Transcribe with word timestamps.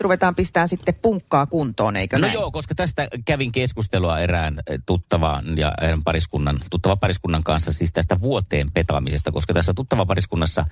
ruvetaan 0.00 0.34
pistää 0.34 0.66
sitten 0.66 0.94
punkkaa 1.02 1.46
kuntoon, 1.46 1.96
eikö 1.96 2.16
No 2.18 2.20
näin? 2.20 2.32
joo, 2.34 2.50
koska 2.50 2.74
tästä 2.74 3.08
kävin 3.24 3.52
keskustelua 3.52 4.18
erään 4.18 4.58
eh, 4.66 4.78
tuttavan 4.86 5.58
ja 5.58 5.72
erään 5.80 6.02
pariskunnan, 6.04 6.58
tuttava 6.70 6.96
pariskunnan 6.96 7.42
kanssa 7.42 7.72
siis 7.72 7.92
tästä 7.92 8.20
vuoteen 8.20 8.72
petaamisesta, 8.72 9.32
koska 9.32 9.54
tässä 9.54 9.72
tuttava 9.74 10.06
pariskunnassa 10.06 10.64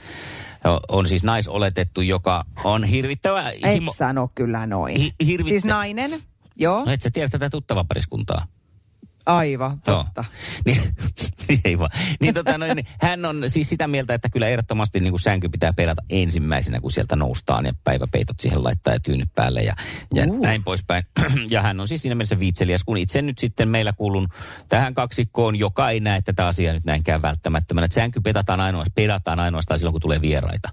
jo, 0.65 0.81
on 0.89 1.07
siis 1.09 1.23
naisoletettu, 1.23 2.01
joka 2.01 2.45
on 2.65 2.85
hirvittävä... 2.85 3.51
Et 3.51 3.63
sano 3.97 4.31
kyllä 4.35 4.67
noin. 4.67 4.97
Hi- 5.01 5.15
hirvittä- 5.27 5.49
Siis 5.49 5.65
nainen, 5.65 6.11
joo, 6.57 6.85
No 6.85 6.93
et 6.93 7.01
sä 7.01 7.11
tiedä 7.11 7.29
tätä 7.29 7.51
tuttava 7.51 7.85
pariskuntaa. 7.85 8.45
Aivan, 9.27 9.81
totta. 9.85 10.25
Niin, 10.67 11.61
ei 11.65 11.79
vaan. 11.79 11.91
Niin, 12.21 12.35
tota, 12.35 12.59
noin, 12.59 12.77
niin, 12.77 12.87
hän 13.01 13.25
on 13.25 13.45
siis 13.47 13.69
sitä 13.69 13.89
mieltä, 13.89 14.15
että 14.15 14.29
kyllä 14.29 14.49
ehdottomasti 14.49 15.01
niin 15.01 15.13
kuin 15.13 15.21
sänky 15.21 15.49
pitää 15.49 15.73
perata 15.73 16.03
ensimmäisenä, 16.11 16.81
kun 16.81 16.91
sieltä 16.91 17.17
noustaan 17.17 17.67
ja 17.67 17.73
päiväpeitot 17.85 18.41
siihen 18.41 18.65
laittaa 18.65 18.95
ja 18.95 19.01
tyynyt 19.01 19.29
päälle 19.35 19.63
ja, 19.63 19.75
ja 20.15 20.25
Uh. 20.29 20.43
näin 20.43 20.65
poispäin. 20.65 21.05
ja 21.51 21.63
hän 21.63 21.81
on 21.81 21.89
siis 21.89 22.03
siinä 22.03 22.15
mielessä 22.15 22.39
viitseliäs, 22.39 22.85
kun 22.85 22.97
itse 22.97 23.23
nyt 23.23 23.39
sitten 23.39 23.69
meillä 23.69 23.93
kuulun 23.93 24.29
tähän 24.69 24.95
kaksikkoon, 24.95 25.57
joka 25.57 25.91
ei 25.91 26.01
näe 26.01 26.21
tätä 26.23 26.47
asiaa 26.47 26.75
nyt 26.75 26.85
näinkään 26.85 27.23
välttämättömänä. 27.23 27.85
Että 27.85 27.95
sänky 27.95 28.21
pedataan 28.21 28.61
ainoastaan, 28.61 28.95
pedataan 28.95 29.41
ainoastaan 29.41 29.79
silloin, 29.79 29.93
kun 29.93 30.01
tulee 30.01 30.21
vieraita. 30.21 30.69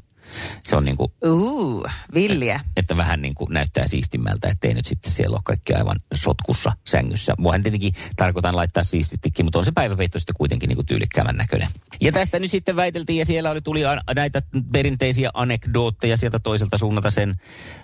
Se 0.64 0.76
on 0.76 0.86
niin 0.86 0.98
kuin, 0.98 1.12
Uh, 1.26 1.86
villiä. 2.14 2.60
että 2.78 2.98
vähän 2.98 3.22
niin 3.22 3.36
kuin 3.36 3.54
näyttää 3.54 3.88
siistimmältä, 3.88 4.50
ettei 4.50 4.74
nyt 4.74 4.86
sitten 4.86 5.12
siellä 5.12 5.36
ole 5.36 5.42
kaikki 5.44 5.74
aivan 5.74 6.00
sotkussa 6.14 6.72
sängyssä. 6.88 7.34
Voihan 7.44 7.64
tietenkin 7.64 7.94
tarkoitan 8.16 8.56
laittaa 8.56 8.84
siistittikin, 8.84 9.46
mutta 9.46 9.60
on 9.60 9.66
se 9.66 9.72
päiväpeitto 9.72 10.20
sitten 10.20 10.36
kuitenkin 10.38 10.68
niin 10.68 10.78
kuin 10.78 10.86
tyylikkäävän 10.86 11.36
näköinen. 11.36 11.68
Ja 12.02 12.12
tästä 12.12 12.40
nyt 12.40 12.52
sitten 12.52 12.76
väiteltiin 12.76 13.20
ja 13.20 13.26
siellä 13.26 13.52
oli, 13.52 13.62
tuli 13.62 13.82
näitä 14.16 14.42
perinteisiä 14.72 15.30
anekdootteja 15.34 16.18
sieltä 16.18 16.40
toiselta 16.40 16.78
suunnalta 16.78 17.10
sen, 17.12 17.34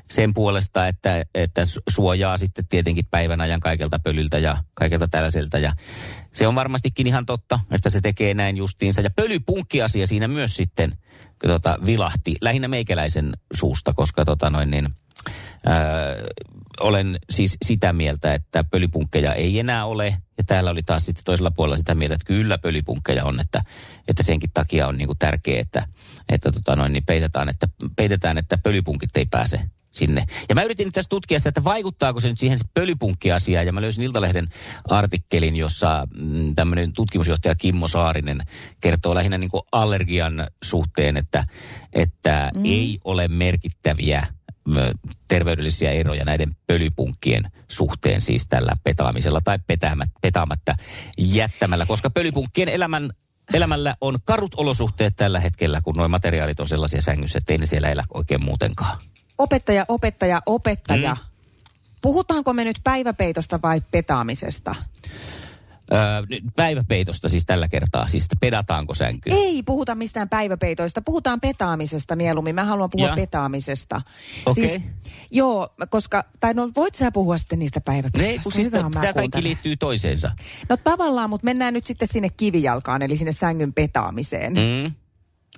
sen 0.09 0.33
puolesta, 0.33 0.87
että, 0.87 1.25
että 1.35 1.61
su- 1.61 1.83
suojaa 1.89 2.37
sitten 2.37 2.67
tietenkin 2.67 3.05
päivän 3.11 3.41
ajan 3.41 3.59
kaikelta 3.59 3.99
pölyltä 3.99 4.37
ja 4.37 4.57
kaikelta 4.73 5.07
tällaiselta. 5.07 5.57
Ja 5.57 5.73
se 6.33 6.47
on 6.47 6.55
varmastikin 6.55 7.07
ihan 7.07 7.25
totta, 7.25 7.59
että 7.71 7.89
se 7.89 8.01
tekee 8.01 8.33
näin 8.33 8.57
justiinsa. 8.57 9.01
Ja 9.01 9.09
pölypunkkiasia 9.09 10.07
siinä 10.07 10.27
myös 10.27 10.55
sitten 10.55 10.91
tota, 11.47 11.77
vilahti 11.85 12.35
lähinnä 12.41 12.67
meikäläisen 12.67 13.33
suusta, 13.53 13.93
koska 13.93 14.25
tota 14.25 14.49
noin 14.49 14.71
niin, 14.71 14.89
ää, 15.65 16.15
olen 16.79 17.19
siis 17.29 17.57
sitä 17.65 17.93
mieltä, 17.93 18.33
että 18.33 18.63
pölypunkkeja 18.63 19.33
ei 19.33 19.59
enää 19.59 19.85
ole. 19.85 20.17
Ja 20.37 20.43
täällä 20.43 20.71
oli 20.71 20.83
taas 20.83 21.05
sitten 21.05 21.23
toisella 21.23 21.51
puolella 21.51 21.77
sitä 21.77 21.95
mieltä, 21.95 22.13
että 22.13 22.25
kyllä 22.25 22.57
pölypunkkeja 22.57 23.25
on, 23.25 23.39
että, 23.39 23.61
että 24.07 24.23
senkin 24.23 24.49
takia 24.53 24.87
on 24.87 24.97
niinku 24.97 25.15
tärkeää, 25.15 25.61
että, 25.61 25.85
että 26.29 26.51
tota 26.51 26.75
noin, 26.75 26.93
niin 26.93 27.05
peitetään, 27.05 27.49
että, 27.49 27.67
peitetään, 27.95 28.37
että 28.37 28.57
pölypunkit 28.57 29.17
ei 29.17 29.25
pääse 29.25 29.61
sinne. 29.93 30.23
Ja 30.49 30.55
mä 30.55 30.63
yritin 30.63 30.85
nyt 30.85 30.93
tässä 30.93 31.09
tutkia 31.09 31.39
sitä, 31.39 31.49
että 31.49 31.63
vaikuttaako 31.63 32.19
se 32.19 32.29
nyt 32.29 32.39
siihen 32.39 32.57
se 32.57 32.65
pölypunkkiasiaan. 32.73 33.65
Ja 33.65 33.73
mä 33.73 33.81
löysin 33.81 34.03
Iltalehden 34.03 34.47
artikkelin, 34.89 35.55
jossa 35.55 36.07
mm, 36.15 36.55
tämmöinen 36.55 36.93
tutkimusjohtaja 36.93 37.55
Kimmo 37.55 37.87
Saarinen 37.87 38.41
kertoo 38.81 39.15
lähinnä 39.15 39.37
niin 39.37 39.51
kuin 39.51 39.63
allergian 39.71 40.47
suhteen, 40.63 41.17
että, 41.17 41.43
että 41.93 42.51
mm. 42.55 42.65
ei 42.65 42.99
ole 43.03 43.27
merkittäviä 43.27 44.27
terveydellisiä 45.27 45.91
eroja 45.91 46.25
näiden 46.25 46.55
pölypunkkien 46.67 47.51
suhteen 47.67 48.21
siis 48.21 48.47
tällä 48.47 48.71
petaamisella 48.83 49.41
tai 49.43 49.59
petämättä, 49.67 50.19
petaamatta 50.21 50.75
jättämällä, 51.17 51.85
koska 51.85 52.09
pölypunkkien 52.09 52.69
elämän 52.69 53.09
Elämällä 53.53 53.95
on 54.01 54.17
karut 54.25 54.55
olosuhteet 54.55 55.15
tällä 55.15 55.39
hetkellä, 55.39 55.81
kun 55.81 55.95
nuo 55.95 56.07
materiaalit 56.07 56.59
on 56.59 56.67
sellaisia 56.67 57.01
sängyssä, 57.01 57.37
että 57.37 57.53
ei 57.53 57.57
ne 57.57 57.65
siellä 57.65 57.89
elä 57.89 58.03
oikein 58.13 58.43
muutenkaan. 58.43 58.97
Opettaja, 59.37 59.85
opettaja, 59.87 60.41
opettaja. 60.45 61.13
Mm. 61.13 61.21
Puhutaanko 62.01 62.53
me 62.53 62.63
nyt 62.63 62.79
päiväpeitosta 62.83 63.59
vai 63.61 63.81
petaamisesta? 63.91 64.75
Öö, 65.93 65.99
nyt 66.29 66.43
päiväpeitosta 66.55 67.29
siis 67.29 67.45
tällä 67.45 67.67
kertaa, 67.67 68.07
siis 68.07 68.27
pedataanko 68.39 68.95
sänky? 68.95 69.29
Ei 69.33 69.63
puhuta 69.63 69.95
mistään 69.95 70.29
päiväpeitoista, 70.29 71.01
puhutaan 71.01 71.41
petaamisesta 71.41 72.15
mieluummin. 72.15 72.55
Mä 72.55 72.63
haluan 72.63 72.89
puhua 72.89 73.07
Ja. 73.07 73.15
petaamisesta. 73.15 74.01
Okei. 74.45 74.67
Siis, 74.67 74.81
joo, 75.31 75.69
koska, 75.89 76.23
tai 76.39 76.53
no 76.53 76.69
voit 76.75 76.95
sä 76.95 77.11
puhua 77.11 77.37
sitten 77.37 77.59
niistä 77.59 77.81
päiväpeitoista? 77.81 78.37
Ne, 78.37 78.43
kun 78.43 78.51
siis 78.51 78.69
tämä 78.69 78.89
kaikki 78.91 79.13
kuuntelen. 79.13 79.43
liittyy 79.43 79.75
toiseensa. 79.77 80.31
No 80.69 80.77
tavallaan, 80.77 81.29
mutta 81.29 81.45
mennään 81.45 81.73
nyt 81.73 81.85
sitten 81.85 82.07
sinne 82.07 82.29
kivijalkaan, 82.29 83.01
eli 83.01 83.17
sinne 83.17 83.31
sängyn 83.33 83.73
petaamiseen. 83.73 84.53
Mm. 84.53 84.91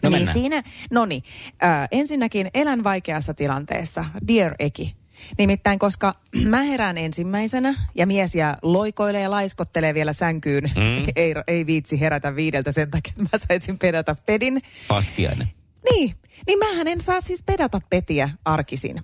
No 0.03 0.09
niin 0.09 0.27
siinä, 0.33 0.63
no 0.91 1.05
niin, 1.05 1.23
äh, 1.63 1.87
ensinnäkin 1.91 2.49
elän 2.53 2.83
vaikeassa 2.83 3.33
tilanteessa, 3.33 4.05
dear 4.27 4.55
Eki. 4.59 4.95
Nimittäin, 5.37 5.79
koska 5.79 6.13
mä 6.49 6.61
herään 6.61 6.97
ensimmäisenä 6.97 7.75
ja 7.95 8.07
mies 8.07 8.35
ja 8.35 8.57
loikoilee 8.61 9.21
ja 9.21 9.31
laiskottelee 9.31 9.93
vielä 9.93 10.13
sänkyyn. 10.13 10.63
Mm. 10.63 11.05
ei, 11.15 11.33
ei 11.47 11.65
viitsi 11.65 11.99
herätä 11.99 12.35
viideltä 12.35 12.71
sen 12.71 12.91
takia, 12.91 13.11
että 13.17 13.21
mä 13.21 13.37
saisin 13.47 13.79
pedata 13.79 14.15
pedin. 14.25 14.61
Paskiainen. 14.87 15.47
Niin, 15.91 16.15
niin 16.47 16.59
mähän 16.59 16.87
en 16.87 17.01
saa 17.01 17.21
siis 17.21 17.43
pedata 17.43 17.81
petiä 17.89 18.29
arkisin. 18.45 19.01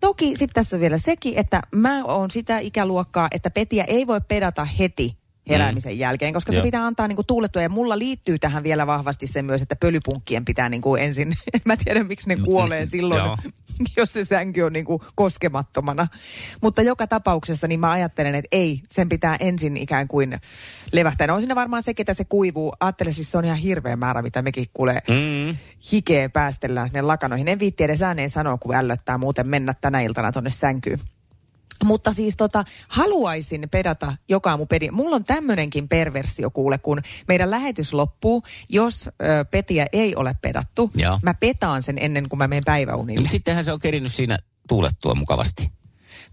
Toki 0.00 0.36
sitten 0.36 0.54
tässä 0.54 0.76
on 0.76 0.80
vielä 0.80 0.98
sekin, 0.98 1.38
että 1.38 1.62
mä 1.74 2.04
oon 2.04 2.30
sitä 2.30 2.58
ikäluokkaa, 2.58 3.28
että 3.30 3.50
petiä 3.50 3.84
ei 3.84 4.06
voi 4.06 4.20
pedata 4.28 4.64
heti 4.64 5.21
heräämisen 5.48 5.92
mm. 5.92 5.98
jälkeen, 5.98 6.34
koska 6.34 6.52
Joo. 6.52 6.60
se 6.60 6.66
pitää 6.66 6.86
antaa 6.86 7.08
niinku 7.08 7.24
tuulettua. 7.24 7.62
Ja 7.62 7.68
mulla 7.68 7.98
liittyy 7.98 8.38
tähän 8.38 8.62
vielä 8.62 8.86
vahvasti 8.86 9.26
se 9.26 9.42
myös, 9.42 9.62
että 9.62 9.76
pölypunkkien 9.76 10.44
pitää 10.44 10.68
niinku 10.68 10.96
ensin, 10.96 11.36
mä 11.64 11.76
tiedän 11.76 12.06
miksi 12.06 12.28
ne 12.28 12.36
kuolee 12.36 12.86
silloin, 12.86 13.24
Joo. 13.24 13.36
jos 13.96 14.12
se 14.12 14.24
sänky 14.24 14.62
on 14.62 14.72
niinku 14.72 15.02
koskemattomana. 15.14 16.06
Mutta 16.62 16.82
joka 16.82 17.06
tapauksessa 17.06 17.68
niin 17.68 17.80
mä 17.80 17.90
ajattelen, 17.90 18.34
että 18.34 18.48
ei, 18.52 18.80
sen 18.90 19.08
pitää 19.08 19.36
ensin 19.40 19.76
ikään 19.76 20.08
kuin 20.08 20.38
levähtää. 20.92 21.26
No 21.26 21.34
on 21.34 21.40
siinä 21.40 21.54
varmaan 21.54 21.82
se, 21.82 21.92
että 21.98 22.14
se 22.14 22.24
kuivuu. 22.24 22.74
Ajattelen 22.80 23.14
siis 23.14 23.30
se 23.30 23.38
on 23.38 23.44
ihan 23.44 23.58
hirveä 23.58 23.96
määrä, 23.96 24.22
mitä 24.22 24.42
mekin 24.42 24.66
kuulee 24.72 24.98
Mm. 25.08 25.56
hikeä 25.92 26.28
päästellään 26.28 26.88
sinne 26.88 27.02
lakanoihin. 27.02 27.48
En 27.48 27.58
viitti 27.58 27.84
edes 27.84 28.02
ääneen 28.02 28.30
sanoa, 28.30 28.58
kun 28.58 28.74
ällöttää 28.74 29.18
muuten 29.18 29.48
mennä 29.48 29.74
tänä 29.80 30.00
iltana 30.00 30.32
tonne 30.32 30.50
sänkyyn. 30.50 30.98
Mutta 31.84 32.12
siis 32.12 32.36
tota, 32.36 32.64
haluaisin 32.88 33.68
pedata 33.70 34.16
joka 34.28 34.50
aamu 34.50 34.66
pedi. 34.66 34.90
Mulla 34.90 35.16
on 35.16 35.24
tämmöinenkin 35.24 35.88
perversio 35.88 36.50
kuule, 36.50 36.78
kun 36.78 37.00
meidän 37.28 37.50
lähetys 37.50 37.92
loppuu, 37.92 38.42
jos 38.68 39.08
ö, 39.08 39.10
petiä 39.50 39.86
ei 39.92 40.16
ole 40.16 40.34
pedattu. 40.42 40.90
Joo. 40.96 41.18
Mä 41.22 41.34
petaan 41.34 41.82
sen 41.82 41.96
ennen 42.00 42.28
kuin 42.28 42.38
mä 42.38 42.48
menen 42.48 42.62
No, 42.62 42.72
päiväunille. 42.72 43.20
mutta 43.20 43.32
sittenhän 43.32 43.64
se 43.64 43.72
on 43.72 43.80
kerinyt 43.80 44.14
siinä 44.14 44.38
tuulettua 44.68 45.14
mukavasti. 45.14 45.72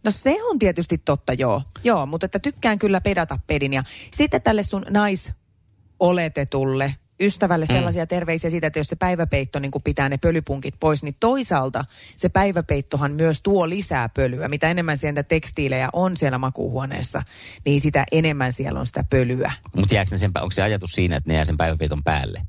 No 0.03 0.11
se 0.11 0.35
on 0.43 0.59
tietysti 0.59 0.97
totta, 0.97 1.33
joo. 1.33 1.61
Joo, 1.83 2.05
mutta 2.05 2.25
että 2.25 2.39
tykkään 2.39 2.79
kyllä 2.79 3.01
pedata 3.01 3.39
pedin. 3.47 3.73
Ja 3.73 3.83
sitten 4.13 4.41
tälle 4.41 4.63
sun 4.63 4.85
naisoletetulle 4.89 6.95
ystävälle 7.19 7.65
sellaisia 7.65 8.07
terveisiä 8.07 8.49
siitä, 8.49 8.67
että 8.67 8.79
jos 8.79 8.87
se 8.87 8.95
päiväpeitto 8.95 9.59
niin 9.59 9.71
pitää 9.83 10.09
ne 10.09 10.17
pölypunkit 10.17 10.75
pois, 10.79 11.03
niin 11.03 11.15
toisaalta 11.19 11.85
se 12.17 12.29
päiväpeittohan 12.29 13.11
myös 13.11 13.41
tuo 13.41 13.69
lisää 13.69 14.09
pölyä. 14.09 14.47
Mitä 14.47 14.69
enemmän 14.69 14.97
sieltä 14.97 15.23
tekstiilejä 15.23 15.89
on 15.93 16.17
siellä 16.17 16.37
makuuhuoneessa, 16.37 17.23
niin 17.65 17.81
sitä 17.81 18.05
enemmän 18.11 18.53
siellä 18.53 18.79
on 18.79 18.87
sitä 18.87 19.03
pölyä. 19.09 19.51
Mutta 19.75 19.95
jääkö 19.95 20.11
ne 20.11 20.17
sen, 20.17 20.31
onko 20.35 20.51
se 20.51 20.61
ajatus 20.61 20.91
siinä, 20.91 21.15
että 21.15 21.29
ne 21.29 21.33
jää 21.33 21.45
sen 21.45 21.57
päiväpeiton 21.57 22.03
päälle? 22.03 22.41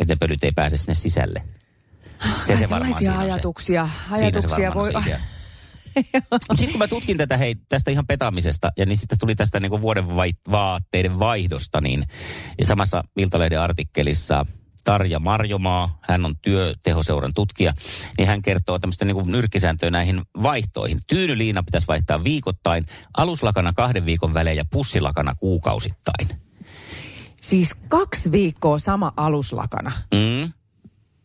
Että 0.00 0.14
ne 0.14 0.16
pölyt 0.20 0.44
ei 0.44 0.52
pääse 0.52 0.76
sinne 0.76 0.94
sisälle? 0.94 1.42
Se 2.44 2.56
se 2.56 2.70
varmaan 2.70 2.94
on 2.94 3.02
se. 3.02 3.08
ajatuksia, 3.08 3.88
Siinä 3.88 4.16
se 4.18 4.24
ajatuksia 4.24 4.68
varmaan 4.68 4.92
voi... 4.94 5.02
se 5.02 5.08
idea. 5.08 5.20
Sitten 6.54 6.70
kun 6.70 6.78
mä 6.78 6.88
tutkin 6.88 7.16
tätä 7.16 7.36
hei, 7.36 7.56
tästä 7.68 7.90
ihan 7.90 8.06
petaamisesta, 8.06 8.72
ja 8.76 8.86
niin 8.86 8.96
sitten 8.96 9.18
tuli 9.18 9.34
tästä 9.34 9.60
niinku 9.60 9.80
vuoden 9.80 10.16
vai, 10.16 10.32
vaatteiden 10.50 11.18
vaihdosta, 11.18 11.80
niin 11.80 12.02
ja 12.58 12.66
samassa 12.66 13.04
Iltalehden 13.16 13.60
artikkelissa 13.60 14.46
Tarja 14.84 15.18
Marjomaa, 15.18 15.98
hän 16.00 16.24
on 16.24 16.34
työtehoseuran 16.42 17.34
tutkija, 17.34 17.72
niin 18.18 18.28
hän 18.28 18.42
kertoo 18.42 18.78
tämmöistä 18.78 19.04
niinku 19.04 19.24
nyrkkisääntöä 19.24 19.90
näihin 19.90 20.22
vaihtoihin. 20.42 20.98
Tyynyliina 21.06 21.62
pitäisi 21.62 21.86
vaihtaa 21.86 22.24
viikoittain, 22.24 22.86
aluslakana 23.16 23.72
kahden 23.72 24.06
viikon 24.06 24.34
välein 24.34 24.56
ja 24.56 24.64
pussilakana 24.70 25.34
kuukausittain. 25.34 26.28
Siis 27.42 27.74
kaksi 27.88 28.32
viikkoa 28.32 28.78
sama 28.78 29.12
aluslakana. 29.16 29.92
Mm. 30.14 30.52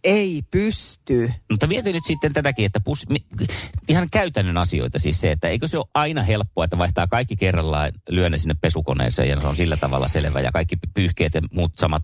Ei 0.05 0.41
pysty. 0.51 1.33
Mutta 1.51 1.67
mietin 1.67 1.93
nyt 1.93 2.03
sitten 2.05 2.33
tätäkin, 2.33 2.65
että 2.65 2.79
pus, 2.79 3.05
ihan 3.87 4.09
käytännön 4.09 4.57
asioita 4.57 4.99
siis 4.99 5.21
se, 5.21 5.31
että 5.31 5.47
eikö 5.47 5.67
se 5.67 5.77
ole 5.77 5.85
aina 5.93 6.23
helppoa, 6.23 6.65
että 6.65 6.77
vaihtaa 6.77 7.07
kaikki 7.07 7.35
kerrallaan, 7.35 7.91
lyö 8.09 8.29
ne 8.29 8.37
sinne 8.37 8.55
pesukoneeseen 8.61 9.29
ja 9.29 9.41
se 9.41 9.47
on 9.47 9.55
sillä 9.55 9.77
tavalla 9.77 10.07
selvä 10.07 10.41
ja 10.41 10.51
kaikki 10.51 10.75
pyyhkeet 10.93 11.33
ja 11.33 11.41
muut 11.51 11.71
samat 11.75 12.03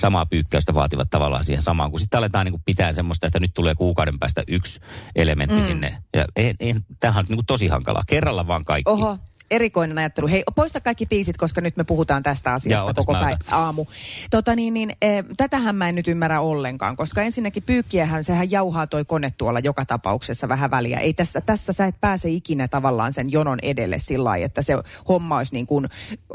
samaa 0.00 0.26
pyykkäystä 0.26 0.74
vaativat 0.74 1.10
tavallaan 1.10 1.44
siihen 1.44 1.62
samaan. 1.62 1.90
Kun 1.90 2.00
sitten 2.00 2.18
aletaan 2.18 2.46
niin 2.46 2.62
pitää 2.64 2.92
semmoista, 2.92 3.26
että 3.26 3.40
nyt 3.40 3.54
tulee 3.54 3.74
kuukauden 3.74 4.18
päästä 4.18 4.42
yksi 4.48 4.80
elementti 5.16 5.60
mm. 5.60 5.66
sinne. 5.66 5.98
Ja 6.14 6.24
en, 6.36 6.56
en, 6.60 6.80
tämähän 7.00 7.26
on 7.30 7.36
niin 7.36 7.46
tosi 7.46 7.68
hankalaa. 7.68 8.02
Kerralla 8.06 8.46
vaan 8.46 8.64
kaikki. 8.64 8.90
Oho, 8.90 9.18
erikoinen 9.50 9.98
ajattelu. 9.98 10.28
Hei, 10.28 10.42
poista 10.54 10.80
kaikki 10.80 11.06
piisit, 11.06 11.36
koska 11.36 11.60
nyt 11.60 11.76
me 11.76 11.84
puhutaan 11.84 12.22
tästä 12.22 12.52
asiasta 12.52 12.84
Joo, 12.84 12.94
koko 12.94 13.12
päivä 13.12 13.36
aamu. 13.50 13.86
Tota 14.30 14.56
niin, 14.56 14.74
niin, 14.74 14.90
e, 15.02 15.22
tätähän 15.36 15.76
mä 15.76 15.88
en 15.88 15.94
nyt 15.94 16.08
ymmärrä 16.08 16.40
ollenkaan, 16.40 16.96
koska 16.96 17.22
ensinnäkin 17.22 17.62
pyykkiähän, 17.62 18.24
sehän 18.24 18.50
jauhaa 18.50 18.86
toi 18.86 19.04
kone 19.04 19.32
tuolla 19.38 19.58
joka 19.58 19.84
tapauksessa 19.84 20.48
vähän 20.48 20.70
väliä. 20.70 20.98
Ei 20.98 21.14
tässä, 21.14 21.40
tässä 21.40 21.72
sä 21.72 21.86
et 21.86 22.00
pääse 22.00 22.28
ikinä 22.28 22.68
tavallaan 22.68 23.12
sen 23.12 23.32
jonon 23.32 23.58
edelle 23.62 23.98
sillä 23.98 24.24
lailla, 24.24 24.46
että 24.46 24.62
se 24.62 24.74
homma 25.08 25.36
olisi 25.36 25.54
niin 25.54 25.66
kuin 25.66 25.88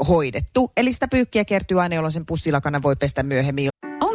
hoidettu. 0.08 0.72
Eli 0.76 0.92
sitä 0.92 1.08
pyykkiä 1.08 1.44
kertyy 1.44 1.80
aina, 1.82 1.94
jolloin 1.94 2.12
sen 2.12 2.26
pussilakana 2.26 2.82
voi 2.82 2.96
pestä 2.96 3.22
myöhemmin. 3.22 3.69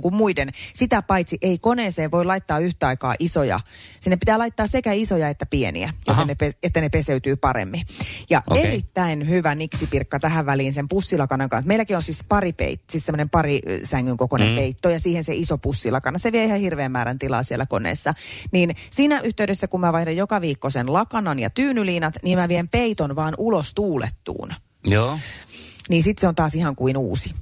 kuin 0.00 0.14
muiden. 0.14 0.50
Sitä 0.72 1.02
paitsi 1.02 1.38
ei 1.42 1.58
koneeseen 1.58 2.10
voi 2.10 2.24
laittaa 2.24 2.58
yhtä 2.58 2.86
aikaa 2.86 3.14
isoja. 3.18 3.60
Sinne 4.00 4.16
pitää 4.16 4.38
laittaa 4.38 4.66
sekä 4.66 4.92
isoja 4.92 5.28
että 5.28 5.46
pieniä, 5.46 5.92
että 6.08 6.24
ne, 6.24 6.34
pe- 6.34 6.52
että 6.62 6.80
ne 6.80 6.88
peseytyy 6.88 7.36
paremmin. 7.36 7.82
Ja 8.30 8.42
okay. 8.50 8.62
erittäin 8.62 9.28
hyvä 9.28 9.54
niksipirkka 9.54 10.20
tähän 10.20 10.46
väliin 10.46 10.72
sen 10.72 10.88
pussilakanan 10.88 11.48
kanssa. 11.48 11.68
Meilläkin 11.68 11.96
on 11.96 12.02
siis 12.02 12.24
pari 12.28 12.52
peit, 12.52 12.82
siis 12.90 13.06
semmoinen 13.06 13.30
pari 13.30 13.60
sängyn 13.84 14.16
kokoinen 14.16 14.48
mm. 14.48 14.54
peitto 14.54 14.90
ja 14.90 15.00
siihen 15.00 15.24
se 15.24 15.34
iso 15.34 15.58
pussilakana. 15.58 16.18
Se 16.18 16.32
vie 16.32 16.44
ihan 16.44 16.60
hirveän 16.60 16.92
määrän 16.92 17.18
tilaa 17.18 17.42
siellä 17.42 17.66
koneessa. 17.66 18.14
Niin 18.52 18.76
siinä 18.90 19.20
yhteydessä, 19.20 19.68
kun 19.68 19.80
mä 19.80 19.92
vaihdan 19.92 20.16
joka 20.16 20.40
viikko 20.40 20.70
sen 20.70 20.92
lakanan 20.92 21.38
ja 21.38 21.50
tyynyliinat, 21.50 22.14
niin 22.22 22.38
mä 22.38 22.48
vien 22.48 22.68
peiton 22.68 23.16
vaan 23.16 23.34
ulos 23.38 23.74
tuulettuun. 23.74 24.54
Joo. 24.86 25.18
Niin 25.88 26.02
sit 26.02 26.18
se 26.18 26.28
on 26.28 26.34
taas 26.34 26.54
ihan 26.54 26.76
kuin 26.76 26.96
uusi 26.96 27.34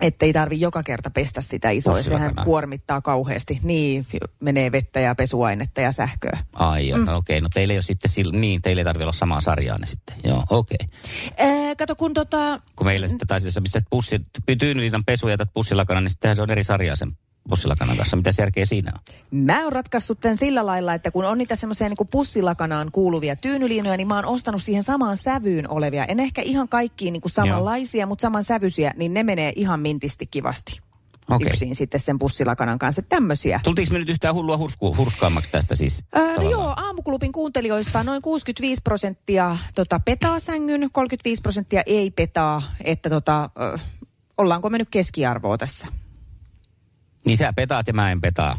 että 0.00 0.26
ei 0.26 0.32
tarvi 0.32 0.60
joka 0.60 0.82
kerta 0.82 1.10
pestä 1.10 1.40
sitä 1.40 1.70
isoa. 1.70 2.02
Sehän 2.02 2.34
kuormittaa 2.44 3.00
kauheasti. 3.00 3.60
Niin, 3.62 4.06
menee 4.40 4.72
vettä 4.72 5.00
ja 5.00 5.14
pesuainetta 5.14 5.80
ja 5.80 5.92
sähköä. 5.92 6.38
Ai 6.52 6.92
mm. 6.92 7.04
no, 7.04 7.16
okei. 7.16 7.34
Okay. 7.34 7.40
No 7.40 7.48
teille 7.54 7.72
ei 7.72 7.76
ole 7.76 7.82
sitten, 7.82 8.40
niin, 8.40 8.62
teille 8.62 8.80
ei 8.80 8.84
tarvitse 8.84 9.04
olla 9.04 9.12
samaa 9.12 9.40
sarjaa 9.40 9.78
ne 9.78 9.86
sitten. 9.86 10.16
Joo, 10.24 10.44
okei. 10.50 10.78
Okay. 11.32 11.74
kato 11.76 11.96
kun 11.96 12.14
tota... 12.14 12.60
Kun 12.76 12.86
meillä 12.86 13.06
sitten 13.06 13.28
taisi, 13.28 13.46
jos 13.46 13.58
pistät 13.62 13.84
pussi, 13.90 14.20
tyynyliitan 14.58 15.04
pesu 15.04 15.26
ja 15.26 15.32
jätät 15.32 15.50
pussilakana, 15.54 16.00
niin 16.00 16.10
sittenhän 16.10 16.36
se 16.36 16.42
on 16.42 16.50
eri 16.50 16.64
sarjaa 16.64 16.96
sen 16.96 17.12
pussilakanan 17.48 17.96
kanssa? 17.96 18.16
Mitä 18.16 18.30
järkeä 18.38 18.66
siinä 18.66 18.92
on? 18.94 19.00
Mä 19.30 19.64
oon 19.64 19.72
ratkaissut 19.72 20.20
tämän 20.20 20.38
sillä 20.38 20.66
lailla, 20.66 20.94
että 20.94 21.10
kun 21.10 21.24
on 21.24 21.38
niitä 21.38 21.56
semmoisia 21.56 21.88
niin 21.88 22.08
pussilakanaan 22.10 22.92
kuuluvia 22.92 23.36
tyynyliinoja, 23.36 23.96
niin 23.96 24.08
mä 24.08 24.14
oon 24.14 24.24
ostanut 24.24 24.62
siihen 24.62 24.82
samaan 24.82 25.16
sävyyn 25.16 25.70
olevia. 25.70 26.04
En 26.04 26.20
ehkä 26.20 26.42
ihan 26.42 26.68
kaikkiin 26.68 27.12
niin 27.12 27.20
kuin 27.20 27.32
samanlaisia, 27.32 28.00
Joo. 28.00 28.08
mutta 28.08 28.22
saman 28.22 28.44
sävyisiä, 28.44 28.92
niin 28.96 29.14
ne 29.14 29.22
menee 29.22 29.52
ihan 29.56 29.80
mintisti 29.80 30.26
kivasti. 30.26 30.80
Okay. 31.30 31.48
yksin 31.48 31.74
sitten 31.74 32.00
sen 32.00 32.18
pussilakanan 32.18 32.78
kanssa. 32.78 33.02
Tämmöisiä. 33.02 33.60
Tultiinko 33.64 33.92
me 33.92 33.98
nyt 33.98 34.08
yhtään 34.08 34.34
hullua 34.34 34.56
hursku, 34.56 34.96
hurskaammaksi 34.96 35.50
tästä 35.50 35.74
siis? 35.74 36.04
Öö, 36.16 36.36
no 36.36 36.50
joo, 36.50 36.74
aamuklubin 36.76 37.32
kuuntelijoista 37.32 38.02
noin 38.02 38.22
65 38.22 38.82
prosenttia 38.82 39.56
tota, 39.74 40.00
petaa 40.04 40.40
sängyn, 40.40 40.88
35 40.92 41.42
prosenttia 41.42 41.82
ei 41.86 42.10
petaa. 42.10 42.62
Että 42.84 43.10
tota, 43.10 43.50
ö, 43.60 43.78
ollaanko 44.38 44.70
me 44.70 44.78
nyt 44.78 44.90
keskiarvoa 44.90 45.58
tässä? 45.58 45.86
Niin 47.26 47.36
sä 47.36 47.52
petaat 47.52 47.86
ja 47.86 47.92
mä 47.94 48.10
en 48.12 48.20
petaa. 48.20 48.58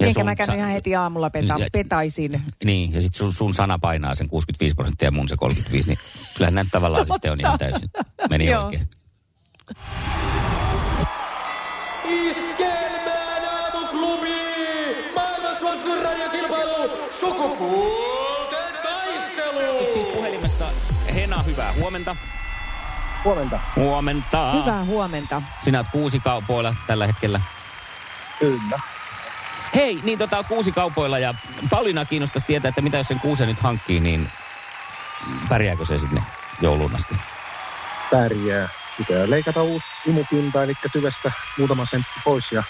Ja 0.00 0.06
Enkä 0.06 0.24
mä 0.24 0.34
sa- 0.46 0.54
ihan 0.54 0.70
heti 0.70 0.94
aamulla 0.96 1.30
peta- 1.30 1.56
ja, 1.58 1.68
petaisin. 1.72 2.42
Niin, 2.64 2.92
ja 2.94 3.02
sitten 3.02 3.18
sun, 3.18 3.32
sun 3.32 3.54
sana 3.54 3.78
painaa 3.78 4.14
sen 4.14 4.28
65 4.28 4.74
prosenttia 4.74 5.06
ja 5.06 5.12
mun 5.12 5.28
se 5.28 5.36
35, 5.36 5.88
niin 5.88 5.98
kyllähän 6.34 6.54
näin 6.54 6.68
tavallaan 6.72 7.06
sitten 7.06 7.32
on 7.32 7.40
ihan 7.40 7.58
täysin. 7.58 7.90
Meni 8.30 8.54
oikein. 8.54 8.88
Iskelmään 12.04 13.42
aamuklubi! 13.44 14.34
Maailman 15.14 15.56
suosituin 15.60 16.02
radiokilpailu! 16.02 16.90
Sukupuolten 17.20 18.74
taistelu! 18.82 19.80
Nyt 19.80 19.92
siitä 19.92 20.12
puhelimessa 20.14 20.64
Hena, 21.14 21.42
hyvää 21.42 21.72
huomenta. 21.72 22.16
Huomenta. 23.24 23.60
Huomenta. 23.76 24.52
Hyvää 24.52 24.84
huomenta. 24.84 25.42
Sinä 25.60 25.78
oot 25.78 25.86
kuusi 25.92 26.20
kaupoilla 26.20 26.74
tällä 26.86 27.06
hetkellä. 27.06 27.40
Kyllä. 28.38 28.80
Hei, 29.74 30.00
niin 30.02 30.18
tota 30.18 30.42
kuusi 30.42 30.72
kaupoilla 30.72 31.18
ja 31.18 31.34
Pauliina 31.70 32.04
kiinnostaisi 32.04 32.46
tietää, 32.46 32.68
että 32.68 32.80
mitä 32.80 32.96
jos 32.96 33.08
sen 33.08 33.20
kuusen 33.20 33.48
nyt 33.48 33.60
hankkii, 33.60 34.00
niin 34.00 34.30
pärjääkö 35.48 35.84
se 35.84 35.96
sinne 35.96 36.22
jouluun 36.60 36.94
asti? 36.94 37.14
Pärjää. 38.10 38.68
Pitää 38.98 39.30
leikata 39.30 39.62
uusi 39.62 39.86
imupinta, 40.06 40.62
eli 40.62 40.72
tyvestä 40.92 41.32
muutama 41.58 41.86
sentti 41.86 42.12
pois 42.24 42.52
ja 42.52 42.62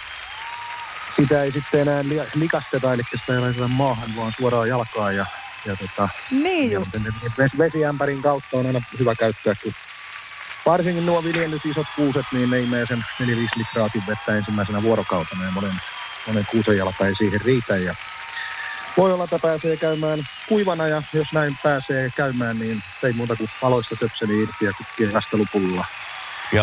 sitä 1.17 1.43
ei 1.43 1.53
sitten 1.53 1.81
enää 1.81 2.05
likasteta, 2.35 2.93
eli 2.93 3.03
sitä 3.17 3.33
ei 3.33 3.41
laiteta 3.41 3.69
maahan, 3.69 4.17
vaan 4.17 4.33
suoraan 4.39 4.69
jalkaan 4.69 5.17
ja, 5.17 5.27
ja 5.67 5.77
tota, 5.77 6.09
niin 6.31 6.73
just. 6.73 6.93
vesiämpärin 7.59 8.23
kautta 8.23 8.57
on 8.57 8.67
aina 8.67 8.81
hyvä 8.99 9.15
käyttää, 9.15 9.55
kun 9.63 9.73
varsinkin 10.69 11.07
nuo 11.07 11.25
viljellyt 11.25 11.67
isot 11.67 11.87
kuuset, 11.97 12.27
niin 12.33 12.51
ne 12.51 12.57
ei 12.57 12.67
mene 12.67 12.87
sen 12.87 13.05
4-5 13.23 13.25
litraatin 13.57 14.03
vettä 14.07 14.37
ensimmäisenä 14.37 14.83
vuorokautena 14.83 15.45
ja 15.45 15.51
monen, 15.51 15.73
monen 16.27 16.47
kuusen 16.51 16.77
jalka 16.77 17.07
ei 17.07 17.15
siihen 17.15 17.41
riitä. 17.41 17.77
Ja 17.77 17.95
voi 18.97 19.13
olla, 19.13 19.25
että 19.25 19.39
pääsee 19.39 19.77
käymään 19.77 20.19
kuivana 20.49 20.87
ja 20.87 21.03
jos 21.13 21.33
näin 21.33 21.59
pääsee 21.63 22.11
käymään, 22.17 22.59
niin 22.59 22.83
ei 23.03 23.13
muuta 23.13 23.37
kuin 23.37 23.51
valoista 23.63 23.97
söpseli 24.01 24.43
irti 24.43 24.65
ja 24.65 24.73
kukkien 24.73 25.13
kastelupulla. 25.13 25.85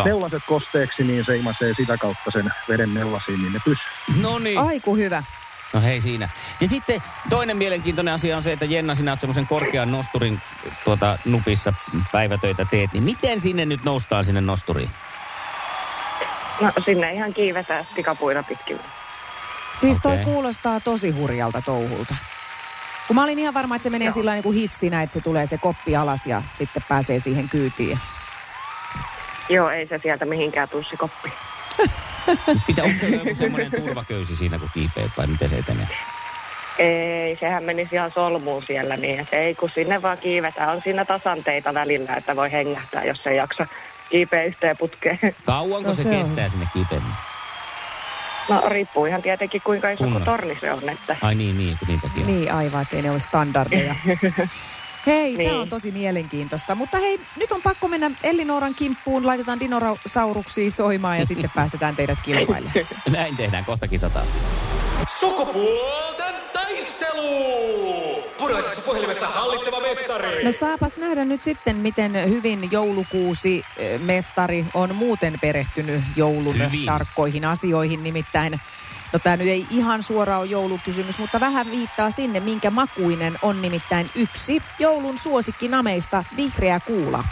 Neulaset 0.04 0.42
kosteeksi, 0.46 1.04
niin 1.04 1.24
se 1.24 1.36
imasee 1.36 1.74
sitä 1.74 1.96
kautta 1.96 2.30
sen 2.30 2.52
veden 2.68 2.94
neulasiin, 2.94 3.42
niin 3.42 3.52
ne 3.52 3.58
pysyy. 3.64 4.22
No 4.22 4.38
niin. 4.38 4.58
Aiku 4.58 4.96
hyvä. 4.96 5.22
No 5.72 5.80
hei 5.80 6.00
siinä. 6.00 6.28
Ja 6.60 6.68
sitten 6.68 7.02
toinen 7.30 7.56
mielenkiintoinen 7.56 8.14
asia 8.14 8.36
on 8.36 8.42
se, 8.42 8.52
että 8.52 8.64
Jenna, 8.64 8.94
sinä 8.94 9.10
olet 9.10 9.20
semmoisen 9.20 9.46
korkean 9.46 9.92
nosturin 9.92 10.40
tuota, 10.84 11.18
nupissa 11.24 11.72
päivätöitä 12.12 12.64
teet, 12.64 12.92
niin 12.92 13.02
miten 13.02 13.40
sinne 13.40 13.64
nyt 13.64 13.84
noustaan 13.84 14.24
sinne 14.24 14.40
nosturiin? 14.40 14.90
No 16.60 16.72
sinne 16.84 17.12
ihan 17.12 17.34
kiivetään 17.34 17.86
tikapuina 17.94 18.42
pitkin. 18.42 18.78
Siis 19.80 19.98
toi 20.02 20.12
okay. 20.12 20.24
kuulostaa 20.24 20.80
tosi 20.80 21.10
hurjalta 21.10 21.62
touhulta. 21.62 22.14
Kun 23.06 23.16
mä 23.16 23.24
olin 23.24 23.38
ihan 23.38 23.54
varma, 23.54 23.76
että 23.76 23.82
se 23.82 23.90
menee 23.90 24.12
sillä 24.12 24.32
niin 24.32 24.42
kuin 24.42 24.56
hissinä, 24.56 25.02
että 25.02 25.14
se 25.14 25.20
tulee 25.20 25.46
se 25.46 25.58
koppi 25.58 25.96
alas 25.96 26.26
ja 26.26 26.42
sitten 26.54 26.82
pääsee 26.88 27.20
siihen 27.20 27.48
kyytiin. 27.48 27.98
Joo, 29.48 29.70
ei 29.70 29.86
se 29.86 29.98
sieltä 30.02 30.24
mihinkään 30.24 30.68
tuu 30.68 30.82
se 30.82 30.96
koppi. 30.96 31.32
Pitää, 32.66 32.84
onko 32.84 33.00
se 33.00 33.08
joku 33.08 33.34
semmoinen 33.34 33.70
turvaköysi 33.70 34.36
siinä, 34.36 34.58
kun 34.58 34.70
kiipeät 34.74 35.10
vai 35.16 35.26
miten 35.26 35.48
se 35.48 35.58
etenee? 35.58 35.88
Ei, 36.78 37.36
sehän 37.40 37.64
menisi 37.64 37.94
ihan 37.94 38.10
solmuun 38.10 38.62
siellä 38.62 38.96
niin, 38.96 39.20
että 39.20 39.36
ei 39.36 39.54
kun 39.54 39.70
sinne 39.74 40.02
vaan 40.02 40.18
kiivetään. 40.18 40.68
On 40.68 40.80
siinä 40.84 41.04
tasanteita 41.04 41.74
välillä, 41.74 42.14
että 42.16 42.36
voi 42.36 42.52
hengähtää, 42.52 43.04
jos 43.04 43.26
ei 43.26 43.36
jaksa 43.36 43.66
kiipeä 44.10 44.44
yhteen 44.44 44.76
putkeen. 44.76 45.18
Kauanko 45.44 45.88
no, 45.88 45.94
se, 45.94 46.02
se 46.02 46.10
kestää 46.10 46.48
sinne 46.48 46.66
kiipeämään? 46.72 47.16
No 48.48 48.62
riippuu 48.68 49.06
ihan 49.06 49.22
tietenkin 49.22 49.62
kuinka 49.64 49.90
iso 49.90 50.04
torni 50.24 50.58
se 50.60 50.72
on. 50.72 50.88
Että... 50.88 51.16
Ai 51.22 51.34
niin, 51.34 51.58
niin, 51.58 51.78
kun 51.78 51.88
niitäkin 51.88 52.22
on. 52.22 52.26
Niin, 52.26 52.52
aivan, 52.52 52.82
ettei 52.82 53.02
ne 53.02 53.10
ole 53.10 53.20
standardeja. 53.20 53.94
Hei, 55.06 55.36
niin. 55.36 55.50
tämä 55.50 55.60
on 55.60 55.68
tosi 55.68 55.90
mielenkiintoista. 55.90 56.74
Mutta 56.74 56.98
hei, 56.98 57.20
nyt 57.36 57.52
on 57.52 57.62
pakko 57.62 57.88
mennä 57.88 58.10
Ellinooran 58.22 58.74
kimppuun, 58.74 59.26
laitetaan 59.26 59.60
dinosauruksia 59.60 60.70
soimaan 60.70 61.18
ja 61.18 61.26
sitten 61.26 61.50
päästetään 61.56 61.96
teidät 61.96 62.18
kilpailemaan. 62.22 62.86
Näin 63.10 63.36
tehdään, 63.36 63.64
kohta 63.64 63.88
kisataan. 63.88 64.26
Sukupuolten 65.20 66.34
taistelu! 66.52 67.66
Puraisessa 68.38 68.80
puhelimessa 68.82 69.26
hallitseva 69.26 69.80
mestari. 69.80 70.44
No 70.44 70.52
saapas 70.52 70.96
nähdä 70.96 71.24
nyt 71.24 71.42
sitten, 71.42 71.76
miten 71.76 72.28
hyvin 72.28 72.68
joulukuusi 72.70 73.64
eh, 73.76 74.00
mestari 74.00 74.66
on 74.74 74.94
muuten 74.94 75.38
perehtynyt 75.40 76.02
joulun 76.16 76.58
hyvin. 76.58 76.86
tarkkoihin 76.86 77.44
asioihin. 77.44 78.04
Nimittäin 78.04 78.60
No 79.12 79.18
tämä 79.18 79.36
nyt 79.36 79.46
ei 79.48 79.66
ihan 79.70 80.02
suoraan 80.02 80.40
ole 80.40 80.48
joulukysymys, 80.48 81.18
mutta 81.18 81.40
vähän 81.40 81.70
viittaa 81.70 82.10
sinne, 82.10 82.40
minkä 82.40 82.70
makuinen 82.70 83.38
on 83.42 83.62
nimittäin 83.62 84.10
yksi 84.14 84.62
joulun 84.78 85.18
suosikkinameista, 85.18 86.24
vihreä 86.36 86.80
kuula. 86.80 87.24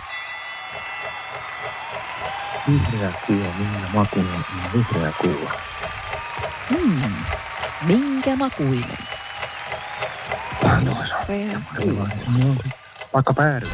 Vihreä 2.69 3.11
kuula, 3.27 3.45
minkä 3.59 3.89
makuinen 3.95 4.35
on 4.35 4.45
vihreä 4.75 5.13
kuula? 5.21 5.51
Hmm, 6.71 7.13
minkä 7.87 8.37
makuinen? 8.37 8.99
Vihreä 11.29 11.61
kuula. 11.81 12.05
Vaikka 13.15 13.35
pääry. 13.35 13.69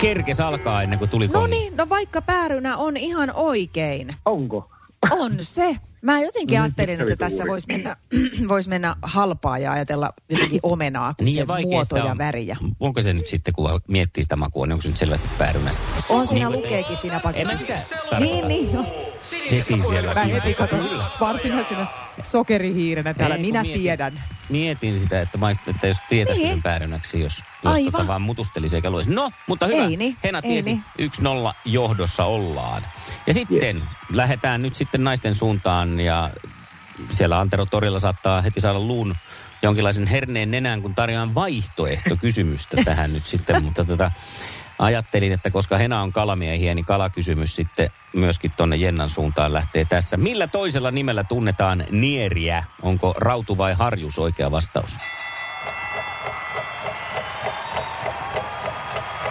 Kerkes 0.00 0.40
alkaa 0.40 0.82
ennen 0.82 0.98
kuin 0.98 1.08
tuli 1.10 1.28
No 1.28 1.46
niin, 1.46 1.76
no 1.76 1.88
vaikka 1.88 2.22
päärynä 2.22 2.76
on 2.76 2.96
ihan 2.96 3.32
oikein. 3.34 4.16
Onko? 4.24 4.70
On 5.10 5.32
se. 5.40 5.76
Mä 6.02 6.20
jotenkin 6.20 6.56
No, 6.58 6.62
ajattelin, 6.64 7.00
että 7.00 7.16
tässä 7.16 7.44
voisi 7.46 7.66
mennä, 7.68 7.96
vois 8.48 8.68
mennä 8.68 8.96
halpaa 9.02 9.58
ja 9.58 9.72
ajatella 9.72 10.12
jotenkin 10.28 10.60
omenaa, 10.62 11.14
kun 11.14 11.24
Niin 11.24 11.34
se 11.34 11.62
muoto 11.62 11.96
ja 11.96 12.04
on. 12.04 12.18
väriä. 12.18 12.56
Onko 12.80 13.02
se 13.02 13.12
nyt 13.12 13.28
sitten, 13.28 13.54
kun 13.54 13.80
miettii 13.88 14.22
sitä 14.22 14.36
makua, 14.36 14.66
niin 14.66 14.72
onko 14.72 14.82
se 14.82 14.88
nyt 14.88 14.96
selvästi 14.98 15.28
päärynästä? 15.38 15.82
On 16.08 16.28
siinä 16.28 16.48
Niin, 16.48 16.58
lukeekin 16.58 16.96
siinä 16.96 17.16
En 17.16 17.18
mä 17.18 17.22
paketissa. 17.22 17.56
sitä 17.66 17.74
Niin, 18.18 18.44
tarkoita. 18.44 18.48
niin. 18.48 19.11
Heti 19.50 19.80
siellä. 19.88 20.14
Mä 20.14 20.24
heti 20.24 20.54
katon 20.54 20.88
varsinaisena 21.20 21.86
sokerihiirenä 22.22 23.14
täällä. 23.14 23.36
Ei, 23.36 23.42
Minä 23.42 23.62
mietin- 23.62 23.80
tiedän. 23.80 24.22
Mietin 24.48 24.98
sitä, 25.00 25.20
että, 25.20 25.38
maist, 25.38 25.68
että 25.68 25.86
jos 25.86 25.96
tietäisikö 26.08 26.46
Niin. 26.46 26.54
sen 26.56 26.62
päärynäksi, 26.62 27.20
jos, 27.20 27.38
jos 27.64 27.74
Aivan. 27.74 27.92
tota 27.92 28.06
vaan 28.06 28.22
mutustelisi 28.22 28.76
eikä 28.76 28.90
luisi. 28.90 29.14
No, 29.14 29.30
mutta 29.46 29.66
hyvä. 29.66 29.82
Ei 29.84 29.96
niin, 29.96 30.16
Hena 30.24 30.38
ei 30.38 30.42
tiesi, 30.50 30.70
niin. 30.98 31.10
1-0 31.50 31.54
johdossa 31.64 32.24
ollaan. 32.24 32.82
Ja 33.26 33.34
sitten 33.34 33.82
lähdetään 34.12 34.62
nyt 34.62 34.74
sitten 34.76 35.04
naisten 35.04 35.34
suuntaan 35.34 36.00
ja 36.00 36.30
siellä 37.10 37.38
Antero 37.40 37.66
Torilla 37.66 38.00
saattaa 38.00 38.40
heti 38.40 38.60
saada 38.60 38.78
luun 38.80 39.14
jonkinlaisen 39.62 40.06
herneen 40.06 40.50
nenään, 40.50 40.82
kun 40.82 40.94
tarjoan 40.94 41.34
vaihtoehtokysymystä 41.34 42.76
tähän 42.84 43.12
nyt 43.12 43.26
sitten, 43.26 43.62
mutta 43.62 43.84
tota, 43.84 44.10
ajattelin, 44.78 45.32
että 45.32 45.50
koska 45.50 45.78
Hena 45.78 46.02
on 46.02 46.12
kalamiehiä, 46.12 46.74
niin 46.74 46.84
kalakysymys 46.84 47.54
sitten 47.56 47.90
myöskin 48.16 48.50
tonne 48.56 48.76
Jennan 48.76 49.10
suuntaan 49.10 49.52
lähtee 49.52 49.84
tässä. 49.84 50.16
Millä 50.16 50.46
toisella 50.46 50.90
nimellä 50.90 51.24
tunnetaan 51.24 51.84
nieriä? 51.90 52.64
Onko 52.82 53.14
rautu 53.16 53.58
vai 53.58 53.74
harjus 53.74 54.18
oikea 54.18 54.50
vastaus? 54.50 54.96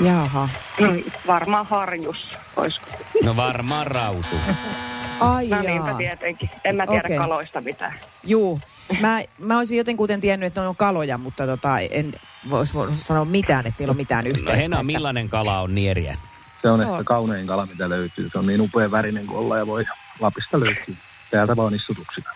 Jaha. 0.06 0.50
Mm, 0.82 1.04
Varmaan 1.28 1.66
harjus 1.70 2.38
olisi. 2.56 2.80
No 3.24 3.36
varmaan 3.36 3.88
rautu. 3.88 4.36
Ai 5.22 5.48
No 5.48 5.56
jaa. 5.56 5.64
niinpä 5.64 5.94
tietenkin. 5.98 6.50
En 6.64 6.76
mä 6.76 6.88
tiedä 6.88 7.02
Okei. 7.06 7.18
kaloista 7.18 7.62
mitään. 7.62 7.94
Juu. 8.24 8.60
Mä, 9.00 9.22
mä 9.40 9.58
olisin 9.58 9.78
jotenkuten 9.78 10.22
tiennyt, 10.22 10.48
että 10.48 10.62
ne 10.62 10.68
on 10.68 10.76
kaloja, 10.76 11.18
mutta 11.18 11.46
tota, 11.46 11.80
en 11.80 12.14
voisi 12.50 12.74
sanoa 12.92 13.26
mitään, 13.26 13.68
että 13.68 13.80
niillä 13.82 13.92
on 13.92 13.98
mitään 13.98 14.26
No 14.26 14.30
yhteistä. 14.30 14.62
Hena, 14.64 14.84
millainen 14.84 15.30
kala 15.30 15.62
on 15.62 15.76
nieriä? 15.76 16.18
Se 16.62 16.70
on 16.70 16.82
ehkä 16.82 17.04
kaunein 17.04 17.48
kala, 17.48 17.66
mitä 17.66 17.90
löytyy. 17.90 18.30
Se 18.32 18.38
on 18.40 18.48
niin 18.48 18.62
upea 18.62 18.92
värinen 18.92 19.26
kuin 19.28 19.38
olla 19.40 19.58
ja 19.58 19.68
voi. 19.68 19.86
Lapista 20.20 20.60
löytyy. 20.60 20.98
Täältä 21.32 21.56
vaan 21.56 21.74
istutuksina. 21.74 22.32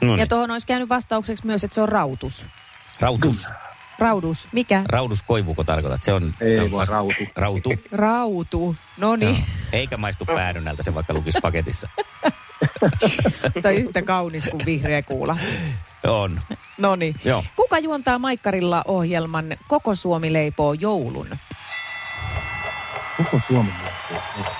No 0.00 0.10
Ja 0.10 0.16
niin. 0.16 0.28
tuohon 0.28 0.50
olisi 0.50 0.66
käynyt 0.66 0.88
vastaukseksi 0.88 1.46
myös, 1.46 1.64
että 1.64 1.74
se 1.74 1.80
on 1.80 1.88
rautus. 1.88 2.46
Rautus. 3.00 3.48
Raudus. 4.00 4.48
Mikä? 4.52 4.82
Raudus-koivuko 4.88 5.64
tarkoitat? 5.64 6.02
Se 6.02 6.12
on, 6.12 6.34
Ei 6.40 6.56
se 6.56 6.62
on 6.62 6.72
vaan 6.72 6.88
rautu. 6.88 7.14
Rautu. 7.36 7.74
Rautu. 7.92 8.76
No 8.96 9.16
niin. 9.16 9.44
Eikä 9.72 9.96
maistu 9.96 10.24
päärynältä, 10.26 10.82
se 10.82 10.94
vaikka 10.94 11.14
lukisi 11.14 11.38
paketissa. 11.42 11.88
tai 13.62 13.76
yhtä 13.76 14.02
kaunis 14.02 14.48
kuin 14.50 14.66
vihreä 14.66 15.02
kuula. 15.02 15.36
On. 16.06 16.38
No 16.78 16.96
niin. 16.96 17.14
Joo. 17.24 17.44
Kuka 17.56 17.78
juontaa 17.78 18.18
Maikkarilla 18.18 18.82
ohjelman 18.86 19.44
Koko 19.68 19.94
Suomi 19.94 20.32
leipoo 20.32 20.72
joulun? 20.72 21.28
Koko 23.16 23.40
Suomi 23.50 23.70
muuttuu. 23.72 24.52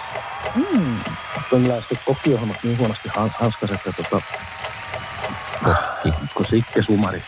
Mm. 0.55 0.97
On 1.37 1.61
kyllä 1.63 1.81
sitten 1.81 1.99
kokkiohjelmat 2.05 2.57
niin 2.63 2.79
huonosti 2.79 3.09
han- 3.17 3.35
hanskas, 3.41 3.71
että 3.71 3.93
tota, 3.93 4.21
Kokki. 5.65 6.49
Sikke 6.51 6.83
Sumari. 6.83 7.23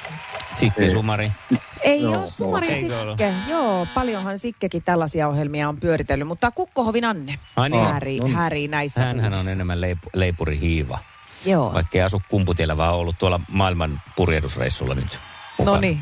Sikke. 0.54 0.88
Sumari. 0.90 1.32
Ei 1.50 1.58
Joo, 1.84 2.18
ole 2.18 2.26
Sumari 2.26 2.68
ole? 2.68 2.76
Sikke. 2.76 3.32
Joo, 3.48 3.86
paljonhan 3.94 4.38
Sikkekin 4.38 4.82
tällaisia 4.82 5.28
ohjelmia 5.28 5.68
on 5.68 5.76
pyöritellyt, 5.76 6.28
mutta 6.28 6.50
Kukkohovin 6.50 7.04
Anne 7.04 7.38
Ai 7.56 7.68
niin. 7.70 7.86
härii, 7.86 8.18
no 8.18 8.24
niin. 8.24 8.36
härii 8.36 8.68
näissä 8.68 9.00
Hänhän 9.04 9.34
on 9.34 9.48
enemmän 9.48 9.78
leip- 9.80 10.10
leipurihiiva. 10.14 10.98
Joo. 11.46 11.74
Vaikka 11.74 11.98
ei 11.98 12.02
asu 12.02 12.22
kumputiellä, 12.28 12.76
vaan 12.76 12.94
ollut 12.94 13.18
tuolla 13.18 13.40
maailman 13.48 14.02
purjehdusreissulla 14.16 14.94
nyt. 14.94 15.18
No 15.64 15.80
niin. 15.80 16.00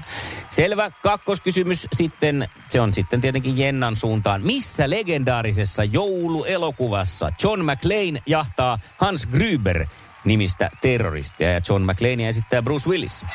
Selvä. 0.51 0.91
Kakkoskysymys 1.03 1.89
sitten, 1.93 2.49
se 2.69 2.81
on 2.81 2.95
sitten 2.95 3.21
tietenkin 3.21 3.59
Jennan 3.59 3.97
suuntaan. 3.97 4.43
Missä 4.43 4.91
legendaarisessa 4.91 5.85
jouluelokuvassa 5.85 7.31
John 7.43 7.61
McClane 7.65 8.23
jahtaa 8.27 8.79
Hans 8.97 9.27
Gruber 9.27 9.87
nimistä 10.25 10.71
terroristia 10.81 11.53
ja 11.53 11.61
John 11.69 11.83
McClanea 11.83 12.29
esittää 12.29 12.63
Bruce 12.63 12.91
Willis? 12.91 13.27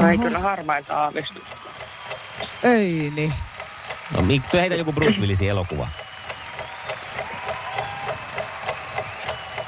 No 0.00 0.08
ei 0.08 0.18
kyllä 0.18 0.38
harmainta 0.38 1.02
aavistusta. 1.02 1.56
Ei 2.62 3.12
niin. 3.14 3.32
No, 4.16 4.20
mik- 4.22 4.52
heitä 4.52 4.74
joku 4.74 4.92
Bruce 4.92 5.20
Willisin 5.20 5.48
elokuva. 5.48 5.88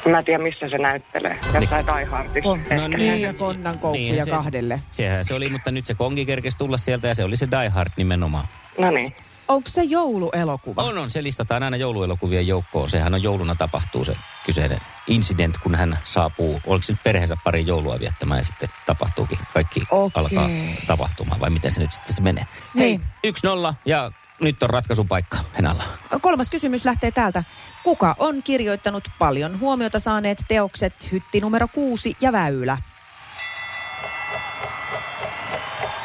Mä 0.05 0.19
en 0.19 0.25
tiedä, 0.25 0.43
missä 0.43 0.69
se 0.69 0.79
näyttelee. 0.79 1.39
Jossain 1.55 1.87
Die 1.87 2.05
Hardissa. 2.05 2.49
On. 2.49 2.61
No 2.77 2.89
niin, 2.89 3.21
ja 3.23 3.35
konnan 3.35 3.79
koukkuja 3.79 3.93
Niinhän 4.03 4.25
se- 4.25 4.31
kahdelle. 4.31 4.81
Sehän 4.91 5.25
se 5.25 5.35
oli, 5.35 5.49
mutta 5.49 5.71
nyt 5.71 5.87
se 5.87 5.95
kongi 5.95 6.27
kerkesi 6.27 6.59
tulla 6.59 6.77
sieltä 6.77 7.09
ja 7.09 7.15
se 7.15 7.25
oli 7.25 7.37
se 7.37 7.49
Die 7.51 7.69
Hard 7.69 7.91
nimenomaan. 7.97 8.45
No 8.79 8.91
niin. 8.91 9.07
Onko 9.49 9.69
se 9.69 9.83
jouluelokuva? 9.83 10.83
On, 10.83 10.99
on. 10.99 11.11
Se 11.11 11.23
listataan 11.23 11.63
aina 11.63 11.77
jouluelokuvien 11.77 12.47
joukkoon. 12.47 12.91
Sehän 12.91 13.15
on 13.15 13.23
jouluna 13.23 13.55
tapahtuu 13.55 14.05
se 14.05 14.17
kyseinen 14.49 14.81
incident, 15.07 15.59
kun 15.59 15.75
hän 15.75 15.99
saapuu, 16.05 16.61
oliko 16.67 16.83
se 16.83 16.93
nyt 16.93 17.03
perheensä 17.03 17.37
pari 17.45 17.67
joulua 17.67 18.01
viettämään 18.01 18.39
ja 18.39 18.45
sitten 18.45 18.69
tapahtuukin. 18.87 19.39
Kaikki 19.55 19.83
Okei. 19.91 20.23
alkaa 20.23 20.51
tapahtumaan, 20.87 21.41
vai 21.41 21.51
miten 21.51 21.71
se 21.71 21.81
nyt 21.81 21.93
sitten 21.93 22.15
se 22.15 22.23
menee. 22.23 22.47
Niin. 22.75 23.03
Hei, 23.25 23.33
1-0 23.71 23.75
ja 23.85 24.11
nyt 24.41 24.63
on 24.63 24.71
ratkaisupaikka 24.71 25.39
Henalla. 25.59 25.85
Kolmas 26.21 26.51
kysymys 26.51 26.85
lähtee 26.85 27.11
täältä. 27.11 27.45
Kuka 27.83 28.17
on 28.19 28.43
kirjoittanut 28.43 29.09
paljon 29.19 29.61
huomiota 29.61 29.99
saaneet 29.99 30.45
teokset 30.49 31.13
Hytti 31.13 31.41
numero 31.41 31.69
kuusi 31.69 32.13
ja 32.21 32.33
Väylä? 32.33 32.79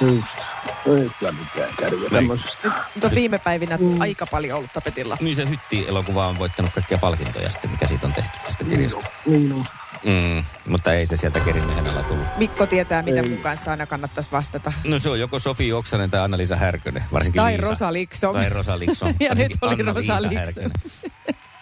Just. 0.02 0.53
Ei 0.86 1.12
kyllä 1.20 1.32
mitään 1.32 1.70
tämmöisestä. 2.12 2.54
Nyt 2.96 3.04
on 3.04 3.12
viime 3.16 3.40
päivinä 3.40 3.80
aika 4.00 4.26
paljon 4.32 4.58
ollut 4.58 4.74
tapetilla. 4.74 5.18
Niin 5.22 5.36
se 5.36 5.50
Hytti-elokuva 5.50 6.28
on 6.28 6.40
voittanut 6.40 6.72
kaikkia 6.74 6.98
palkintoja 6.98 7.50
sitten, 7.50 7.72
mikä 7.72 7.88
siitä 7.88 8.08
on 8.08 8.14
tehty 8.14 8.40
tästä 8.44 8.64
kirjasta. 8.66 9.06
Niin 9.26 9.52
on. 9.54 9.64
Mm, 10.04 10.44
mutta 10.68 10.94
ei 10.94 11.06
se 11.06 11.16
sieltä 11.16 11.40
kerinnyt 11.40 11.76
Henalla 11.76 12.04
tullut. 12.04 12.28
Mikko 12.38 12.66
tietää, 12.66 13.02
mitä 13.02 13.24
mun 13.24 13.38
kanssa 13.38 13.72
aina 13.72 13.86
kannattaisi 13.86 14.32
vastata. 14.32 14.74
No 14.84 15.00
se 15.00 15.10
on 15.10 15.20
joko 15.20 15.40
Sofi 15.40 15.74
Oksanen 15.74 16.10
tai 16.10 16.20
Anna-Liisa 16.20 16.56
Härkönen, 16.56 17.04
varsinkin 17.14 17.42
Tai 17.42 17.52
Liisa. 17.52 17.70
Rosa 17.70 17.94
Liksom. 17.94 18.34
Tai 18.34 18.50
Rosa 18.50 18.80
Liksom. 18.80 19.14
Ja 19.20 19.30
varsinkin 19.30 19.86
nyt 19.86 19.94
oli 19.94 19.94
Rosa. 19.94 20.30
Härkönen. 20.36 20.72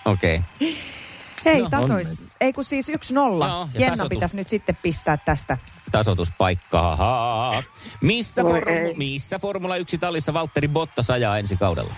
Okei. 0.06 0.36
Okay. 0.36 0.74
Hei, 1.46 1.62
No, 1.62 1.70
tasois. 1.70 2.36
Ei 2.42 2.54
kun 2.54 2.66
siis 2.66 2.90
yksi 2.90 3.14
nolla. 3.14 3.48
Ja 3.48 3.80
Jenna 3.80 3.96
tasoitus. 3.96 4.10
pitäisi 4.16 4.36
nyt 4.36 4.50
sitten 4.50 4.78
pistää 4.82 5.18
tästä. 5.18 5.58
Tasoituspaikka. 5.92 6.96
Haha. 6.96 7.64
Missä, 8.02 8.44
Voi 8.44 8.60
formu- 8.60 8.70
ei. 8.88 8.94
missä 8.98 9.40
Formula 9.40 9.76
1 9.76 9.98
tallissa 9.98 10.34
Valtteri 10.34 10.68
Bottas 10.68 11.10
ajaa 11.10 11.38
ensi 11.38 11.58
kaudella? 11.58 11.94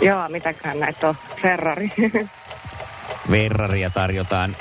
Joo, 0.00 0.28
mitäkään 0.28 0.80
näitä 0.80 1.08
on. 1.08 1.14
Ferrari. 1.42 1.88
Ferraria 3.30 3.90
tarjotaan. 3.90 4.56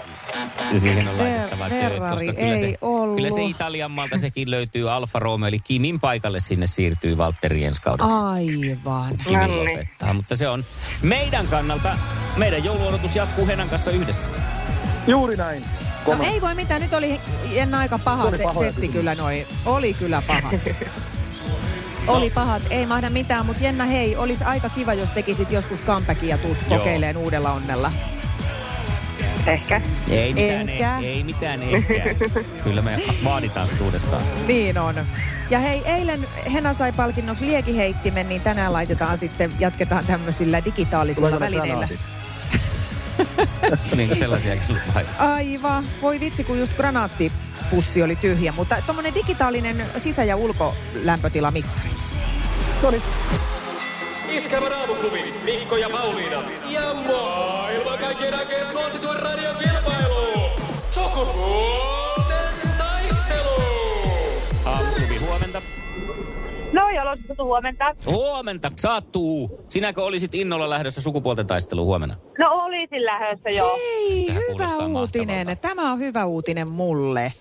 Siihen 0.78 1.08
on 1.08 1.18
laitettava 1.18 1.66
Fer- 1.66 1.70
työt, 1.70 1.82
Ferrari 1.82 2.10
koska 2.12 2.34
kyllä 2.34 2.54
ei 2.54 2.60
se, 2.60 2.78
ollut. 2.82 3.16
kyllä 3.16 3.30
se 3.30 3.44
Italian 3.44 3.92
maalta 3.92 4.18
sekin 4.18 4.52
löytyy. 4.52 4.92
Alfa 4.92 5.20
Romeo, 5.20 5.48
eli 5.48 5.60
Kimin 5.60 6.00
paikalle 6.00 6.40
sinne 6.40 6.68
siirtyy 6.68 7.18
Valtteri 7.18 7.64
ensi 7.64 7.82
kaudeksi. 7.82 8.14
Aivan. 8.14 9.18
Kimi 9.18 9.48
lopettaa, 9.56 10.14
mutta 10.14 10.36
se 10.36 10.48
on 10.50 10.66
meidän 11.02 11.48
kannalta, 11.48 11.98
meidän 12.38 12.64
jouluodotus 12.64 13.16
jatkuu 13.16 13.48
Henan 13.48 13.70
kanssa 13.70 13.92
yhdessä. 13.92 14.30
Juuri 15.08 15.36
näin. 15.36 15.62
No 15.62 15.68
Komea. 16.12 16.30
ei 16.32 16.42
voi 16.42 16.56
mitään, 16.56 16.82
nyt 16.82 16.94
oli 16.94 17.20
Jenna 17.52 17.80
aika 17.80 18.00
paha 18.00 18.24
Oli 18.24 18.32
se, 18.32 18.38
setti 18.38 18.54
kysymyksiä. 18.58 18.92
kyllä 18.92 19.16
noin. 19.16 19.46
Oli 19.66 19.94
kyllä 19.94 20.22
pahat. 20.28 20.56
Oli 22.08 22.30
pahat, 22.30 22.62
ei 22.70 22.86
mahda 22.86 23.10
mitään, 23.10 23.46
mutta 23.46 23.64
Jenna 23.64 23.86
hei, 23.86 24.16
olisi 24.16 24.44
aika 24.44 24.70
kiva, 24.70 24.94
jos 24.94 25.12
tekisit 25.12 25.52
joskus 25.52 25.82
comebackin 25.84 26.30
ja 26.30 26.38
tuut 26.38 26.58
Joo. 26.70 26.78
kokeileen 26.80 27.18
uudella 27.18 27.52
onnella. 27.52 27.92
Ehkä. 29.48 29.82
Ei 30.10 30.34
mitään, 30.34 30.70
Ehkä. 30.70 30.98
ei, 30.98 31.06
ei 31.06 31.24
mitään 31.24 31.62
ehkä. 31.62 31.94
Kyllä 32.64 32.82
me 32.82 33.00
vaaditaan 33.24 33.68
sut 33.68 33.82
uudestaan. 33.82 34.22
Niin 34.48 34.78
on. 34.78 34.96
Ja 35.50 35.60
hei, 35.60 35.82
eilen 35.86 36.28
Hena 36.54 36.74
sai 36.74 36.92
palkinnoksi 36.92 37.46
liekiheittimen, 37.46 38.30
niin 38.30 38.42
tänään 38.42 38.74
laitetaan 38.74 39.18
sitten, 39.18 39.52
jatketaan 39.60 40.06
tämmöisillä 40.06 40.66
digitaalisilla 40.66 41.28
Tuleeko 41.30 41.46
ne 41.46 41.46
välineillä. 41.46 41.88
granaatit? 41.88 42.15
niin 43.96 44.08
kuin 44.08 44.20
sellaisiakin? 44.20 44.78
Aivan. 45.18 45.86
Voi 46.02 46.20
vitsi, 46.20 46.44
kun 46.44 46.60
just 46.60 46.74
granaattipussi 46.74 48.04
oli 48.04 48.16
tyhjä. 48.16 48.52
Mutta 48.52 48.76
tuommoinen 48.86 49.16
digitaalinen 49.16 49.86
sisä- 49.98 50.24
ja 50.24 50.36
ulkolämpötilamittari. 50.36 51.90
Noniin. 52.82 53.02
Iskävä 54.30 54.70
raamuklubi, 54.70 55.34
Mikko 55.44 55.78
ja 55.78 55.90
Pauliina. 55.90 56.44
Ja 56.70 56.94
maailman 56.94 58.00
kaikkien 58.00 58.34
aikeen 58.40 58.68
suosituen 58.72 59.20
radiokilpailu. 59.20 60.50
Sukupuolten 60.92 61.95
No, 66.76 66.90
jalo 66.90 67.16
Tutu, 67.28 67.44
huomenta. 67.46 67.86
Huomenta, 68.06 68.72
saattuu. 68.78 69.66
Sinäkö 69.70 70.04
olisit 70.04 70.36
innolla 70.36 70.70
lähdössä 70.70 71.02
sukupuolten 71.02 71.48
taisteluun 71.48 71.88
huomenna? 71.88 72.16
No 72.40 72.50
olisin 72.52 73.06
lähdössä 73.06 73.50
joo. 73.50 73.76
Hei, 73.78 74.26
Tämä 74.28 74.40
hyvä 74.40 75.00
uutinen. 75.00 75.38
mahtavalta. 75.48 75.68
Tämä 75.76 75.92
on 75.92 76.00
hyvä 76.00 76.26
uutinen 76.26 76.68
mulle. 76.68 77.34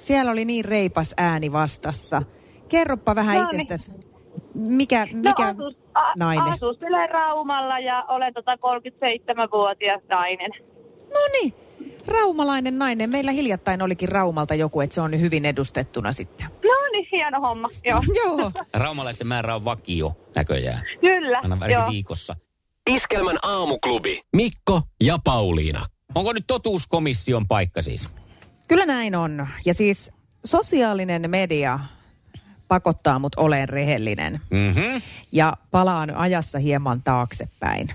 Siellä 0.00 0.30
oli 0.32 0.44
niin 0.44 0.64
reipas 0.64 1.14
ääni 1.16 1.52
vastassa. 1.52 2.22
Kerropa 2.68 3.14
vähän 3.14 3.36
No 3.36 3.48
niin. 3.50 3.60
itsestäsi. 3.60 3.92
Mikä, 4.54 5.06
No 5.12 5.20
mikä 5.20 5.46
asus, 5.46 5.76
a, 5.94 6.00
nainen? 6.18 6.52
asustelen 6.52 7.08
Raumalla 7.10 7.78
ja 7.78 8.04
olen 8.08 8.34
tota 8.34 8.52
37-vuotias 8.54 10.00
nainen. 10.08 10.50
No 11.14 11.20
niin, 11.42 11.52
raumalainen 12.08 12.78
nainen. 12.78 13.10
Meillä 13.10 13.32
hiljattain 13.32 13.82
olikin 13.82 14.08
Raumalta 14.08 14.54
joku, 14.54 14.80
että 14.80 14.94
se 14.94 15.00
on 15.00 15.20
hyvin 15.20 15.44
edustettuna 15.44 16.12
sitten. 16.12 16.46
No 16.46 16.88
niin, 16.92 17.08
hieno 17.12 17.40
homma, 17.40 17.68
joo. 17.84 18.02
Joo. 18.24 18.52
Raumalaisten 18.74 19.26
määrä 19.26 19.54
on 19.54 19.64
vakio 19.64 20.16
näköjään. 20.36 20.82
Kyllä, 21.00 21.38
Aina 21.42 21.68
joo. 21.68 21.90
viikossa. 21.90 22.36
Iskelmän 22.90 23.38
aamuklubi. 23.42 24.22
Mikko 24.36 24.82
ja 25.00 25.18
Pauliina. 25.24 25.86
Onko 26.14 26.32
nyt 26.32 26.44
totuuskomission 26.46 27.48
paikka 27.48 27.82
siis? 27.82 28.08
Kyllä 28.68 28.86
näin 28.86 29.14
on. 29.14 29.48
Ja 29.64 29.74
siis 29.74 30.10
sosiaalinen 30.44 31.30
media 31.30 31.80
pakottaa 32.68 33.18
mut 33.18 33.34
olen 33.34 33.68
rehellinen. 33.68 34.40
Mhm. 34.50 35.00
Ja 35.32 35.56
palaan 35.70 36.14
ajassa 36.14 36.58
hieman 36.58 37.02
taaksepäin. 37.02 37.88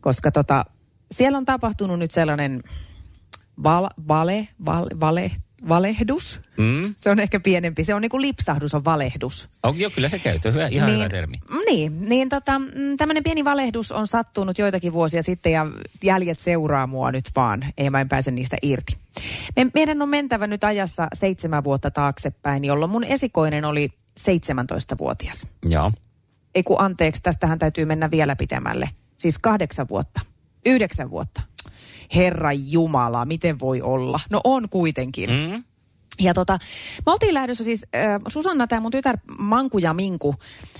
Koska 0.00 0.30
tota, 0.30 0.64
siellä 1.12 1.38
on 1.38 1.44
tapahtunut 1.44 1.98
nyt 1.98 2.10
sellainen 2.10 2.62
val, 3.62 3.88
vale, 4.08 4.48
val, 4.66 4.86
vale, 5.00 5.30
valehdus. 5.68 6.40
Mm. 6.56 6.94
Se 6.96 7.10
on 7.10 7.20
ehkä 7.20 7.40
pienempi. 7.40 7.84
Se 7.84 7.94
on 7.94 8.02
niin 8.02 8.10
kuin 8.10 8.22
lipsahdus, 8.22 8.74
on 8.74 8.84
valehdus. 8.84 9.48
On, 9.62 9.78
joo, 9.78 9.90
kyllä 9.90 10.08
se 10.08 10.18
käytö. 10.18 10.52
Hyvä, 10.52 10.66
ihan 10.66 10.88
niin, 10.88 10.98
hyvä 10.98 11.08
termi. 11.08 11.40
Niin, 11.66 12.08
niin 12.08 12.28
tota, 12.28 12.58
mm, 12.58 12.96
tämmöinen 12.98 13.22
pieni 13.22 13.44
valehdus 13.44 13.92
on 13.92 14.06
sattunut 14.06 14.58
joitakin 14.58 14.92
vuosia 14.92 15.22
sitten 15.22 15.52
ja 15.52 15.66
jäljet 16.04 16.38
seuraa 16.38 16.86
mua 16.86 17.12
nyt 17.12 17.30
vaan. 17.36 17.64
Ei 17.78 17.90
mä 17.90 18.00
en 18.00 18.08
pääse 18.08 18.30
niistä 18.30 18.56
irti. 18.62 18.96
Me, 19.56 19.70
meidän 19.74 20.02
on 20.02 20.08
mentävä 20.08 20.46
nyt 20.46 20.64
ajassa 20.64 21.08
seitsemän 21.14 21.64
vuotta 21.64 21.90
taaksepäin, 21.90 22.64
jolloin 22.64 22.90
mun 22.90 23.04
esikoinen 23.04 23.64
oli 23.64 23.88
17-vuotias. 24.20 25.46
Joo. 25.68 25.92
Ei 26.54 26.62
kun 26.62 26.80
anteeksi, 26.80 27.22
tästähän 27.22 27.58
täytyy 27.58 27.84
mennä 27.84 28.10
vielä 28.10 28.36
pitemmälle. 28.36 28.90
Siis 29.16 29.38
kahdeksan 29.38 29.88
vuotta. 29.88 30.20
Yhdeksän 30.66 31.10
vuotta. 31.10 31.42
Herra 32.14 32.52
Jumala, 32.52 33.24
miten 33.24 33.58
voi 33.58 33.82
olla? 33.82 34.20
No 34.30 34.40
on 34.44 34.68
kuitenkin. 34.68 35.30
Mm. 35.30 35.64
Ja 36.20 36.34
tota, 36.34 36.58
me 37.06 37.12
oltiin 37.12 37.34
lähdössä 37.34 37.64
siis, 37.64 37.86
äh, 37.96 38.20
Susanna, 38.28 38.66
tämä 38.66 38.80
mun 38.80 38.90
tytär 38.90 39.18
Manku 39.38 39.78
ja 39.78 39.94
Minku 39.94 40.34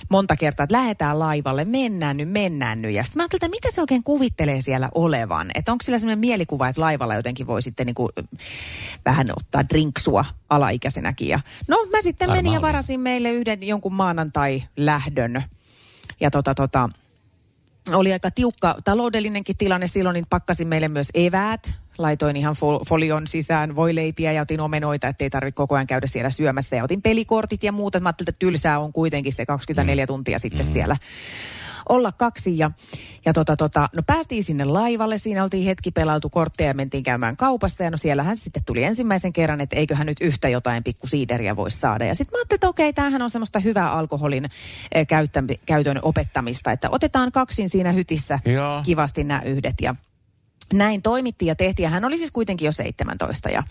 monta 0.09 0.35
kertaa, 0.35 0.63
että 0.63 0.77
lähdetään 0.77 1.19
laivalle, 1.19 1.65
mennään 1.65 2.17
nyt, 2.17 2.29
mennään 2.29 2.81
nyt. 2.81 2.93
Ja 2.93 3.03
sitten 3.03 3.19
mä 3.19 3.23
ajattelin, 3.23 3.39
että 3.45 3.55
mitä 3.57 3.75
se 3.75 3.81
oikein 3.81 4.03
kuvittelee 4.03 4.61
siellä 4.61 4.89
olevan? 4.95 5.51
Että 5.55 5.71
onko 5.71 5.83
sillä 5.83 5.99
sellainen 5.99 6.19
mielikuva, 6.19 6.67
että 6.67 6.81
laivalla 6.81 7.15
jotenkin 7.15 7.47
voi 7.47 7.61
sitten 7.61 7.85
niinku, 7.85 8.09
äh, 8.19 8.25
vähän 9.05 9.27
ottaa 9.37 9.69
drinksua 9.69 10.25
alaikäisenäkin. 10.49 11.27
Ja, 11.27 11.39
no 11.67 11.77
mä 11.91 12.01
sitten 12.01 12.27
Varmaan 12.27 12.45
menin 12.45 12.53
ja 12.53 12.61
varasin 12.61 12.99
meille 12.99 13.31
yhden 13.31 13.67
jonkun 13.67 13.93
maanantai-lähdön. 13.93 15.43
Ja 16.19 16.31
tota, 16.31 16.55
tota, 16.55 16.89
oli 17.93 18.13
aika 18.13 18.31
tiukka 18.31 18.75
taloudellinenkin 18.83 19.57
tilanne 19.57 19.87
silloin, 19.87 20.13
niin 20.13 20.25
pakkasin 20.29 20.67
meille 20.67 20.87
myös 20.87 21.07
eväät. 21.13 21.73
Laitoin 21.97 22.35
ihan 22.35 22.55
fol- 22.55 22.85
folion 22.87 23.27
sisään 23.27 23.75
voileipiä 23.75 24.31
ja 24.31 24.41
otin 24.41 24.59
omenoita, 24.59 25.07
ettei 25.07 25.29
tarvitse 25.29 25.55
koko 25.55 25.75
ajan 25.75 25.87
käydä 25.87 26.07
siellä 26.07 26.29
syömässä. 26.29 26.75
Ja 26.75 26.83
otin 26.83 27.01
pelikortit 27.01 27.63
ja 27.63 27.71
muuta. 27.71 27.99
Mä 27.99 28.09
ajattelin, 28.09 28.29
että 28.29 28.39
tylsää 28.39 28.79
on 28.79 28.93
kuitenkin 28.93 29.33
se 29.33 29.45
24 29.45 30.05
mm. 30.05 30.07
tuntia 30.07 30.39
sitten 30.39 30.65
mm. 30.65 30.73
siellä 30.73 30.97
olla 31.89 32.11
kaksi. 32.11 32.57
Ja, 32.57 32.71
ja 33.25 33.33
tota, 33.33 33.55
tota, 33.55 33.89
no 33.95 34.03
päästiin 34.07 34.43
sinne 34.43 34.65
laivalle, 34.65 35.17
siinä 35.17 35.43
oltiin 35.43 35.65
hetki 35.65 35.91
pelailtu 35.91 36.29
kortteja 36.29 36.69
ja 36.69 36.73
mentiin 36.73 37.03
käymään 37.03 37.37
kaupassa. 37.37 37.83
Ja 37.83 37.91
no 37.91 37.97
siellähän 37.97 38.37
sitten 38.37 38.63
tuli 38.65 38.83
ensimmäisen 38.83 39.33
kerran, 39.33 39.61
että 39.61 39.75
eiköhän 39.75 40.07
nyt 40.07 40.21
yhtä 40.21 40.49
jotain 40.49 40.83
pikku 40.83 41.07
siideriä 41.07 41.55
voi 41.55 41.71
saada. 41.71 42.05
Ja 42.05 42.15
sitten 42.15 42.37
mä 42.37 42.39
ajattelin, 42.39 42.57
että 42.57 42.69
okei, 42.69 42.93
tämähän 42.93 43.21
on 43.21 43.29
semmoista 43.29 43.59
hyvää 43.59 43.91
alkoholin 43.91 44.45
eh, 44.91 45.07
käyttä, 45.07 45.43
käytön 45.65 45.99
opettamista, 46.01 46.71
että 46.71 46.89
otetaan 46.91 47.31
kaksin 47.31 47.69
siinä 47.69 47.91
hytissä 47.91 48.39
Joo. 48.45 48.81
kivasti 48.85 49.23
nämä 49.23 49.41
yhdet 49.41 49.75
ja 49.81 49.95
näin 50.73 51.01
toimittiin 51.01 51.47
ja 51.47 51.55
tehtiin, 51.55 51.83
ja 51.83 51.89
hän 51.89 52.05
oli 52.05 52.17
siis 52.17 52.31
kuitenkin 52.31 52.65
jo 52.65 52.71
17. 52.71 53.49
Ja... 53.49 53.63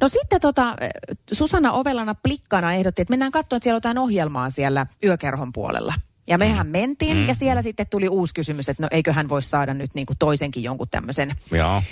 No 0.00 0.08
sitten 0.08 0.40
tota, 0.40 0.76
eh, 0.80 0.90
Susanna 1.32 1.72
Ovelana 1.72 2.14
plikkana 2.14 2.74
ehdotti, 2.74 3.02
että 3.02 3.12
mennään 3.12 3.32
katsomaan, 3.32 3.56
että 3.56 3.64
siellä 3.64 3.76
on 3.76 3.78
jotain 3.78 3.98
ohjelmaa 3.98 4.50
siellä 4.50 4.86
yökerhon 5.04 5.52
puolella. 5.52 5.94
Ja 6.28 6.38
mehän 6.38 6.66
mentiin, 6.66 7.16
mm. 7.16 7.28
ja 7.28 7.34
siellä 7.34 7.62
sitten 7.62 7.86
tuli 7.90 8.08
uusi 8.08 8.34
kysymys, 8.34 8.68
että 8.68 8.82
no 8.82 8.88
eikö 8.90 9.12
hän 9.12 9.28
voi 9.28 9.42
saada 9.42 9.74
nyt 9.74 9.94
niin 9.94 10.06
kuin 10.06 10.18
toisenkin 10.18 10.62
jonkun 10.62 10.88
tämmöisen. 10.90 11.36
Joo. 11.50 11.82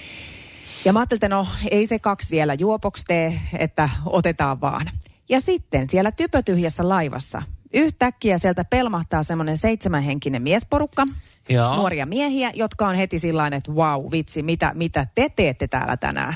Ja 0.84 0.92
mä 0.92 0.98
ajattelin, 0.98 1.18
että 1.18 1.28
no 1.28 1.46
ei 1.70 1.86
se 1.86 1.98
kaksi 1.98 2.30
vielä 2.30 2.54
juopoksi 2.54 3.04
tee, 3.06 3.40
että 3.58 3.90
otetaan 4.06 4.60
vaan. 4.60 4.86
Ja 5.28 5.40
sitten 5.40 5.90
siellä 5.90 6.12
typötyhjässä 6.12 6.88
laivassa 6.88 7.42
yhtäkkiä 7.74 8.38
sieltä 8.38 8.64
pelmahtaa 8.64 9.22
semmoinen 9.22 9.58
seitsemänhenkinen 9.58 10.42
miesporukka, 10.42 11.06
Joo. 11.48 11.76
nuoria 11.76 12.06
miehiä, 12.06 12.50
jotka 12.54 12.88
on 12.88 12.94
heti 12.94 13.18
sillä 13.18 13.46
että 13.46 13.72
wow, 13.72 14.06
vitsi, 14.10 14.42
mitä, 14.42 14.72
mitä 14.74 15.06
te 15.14 15.28
teette 15.28 15.68
täällä 15.68 15.96
tänään? 15.96 16.34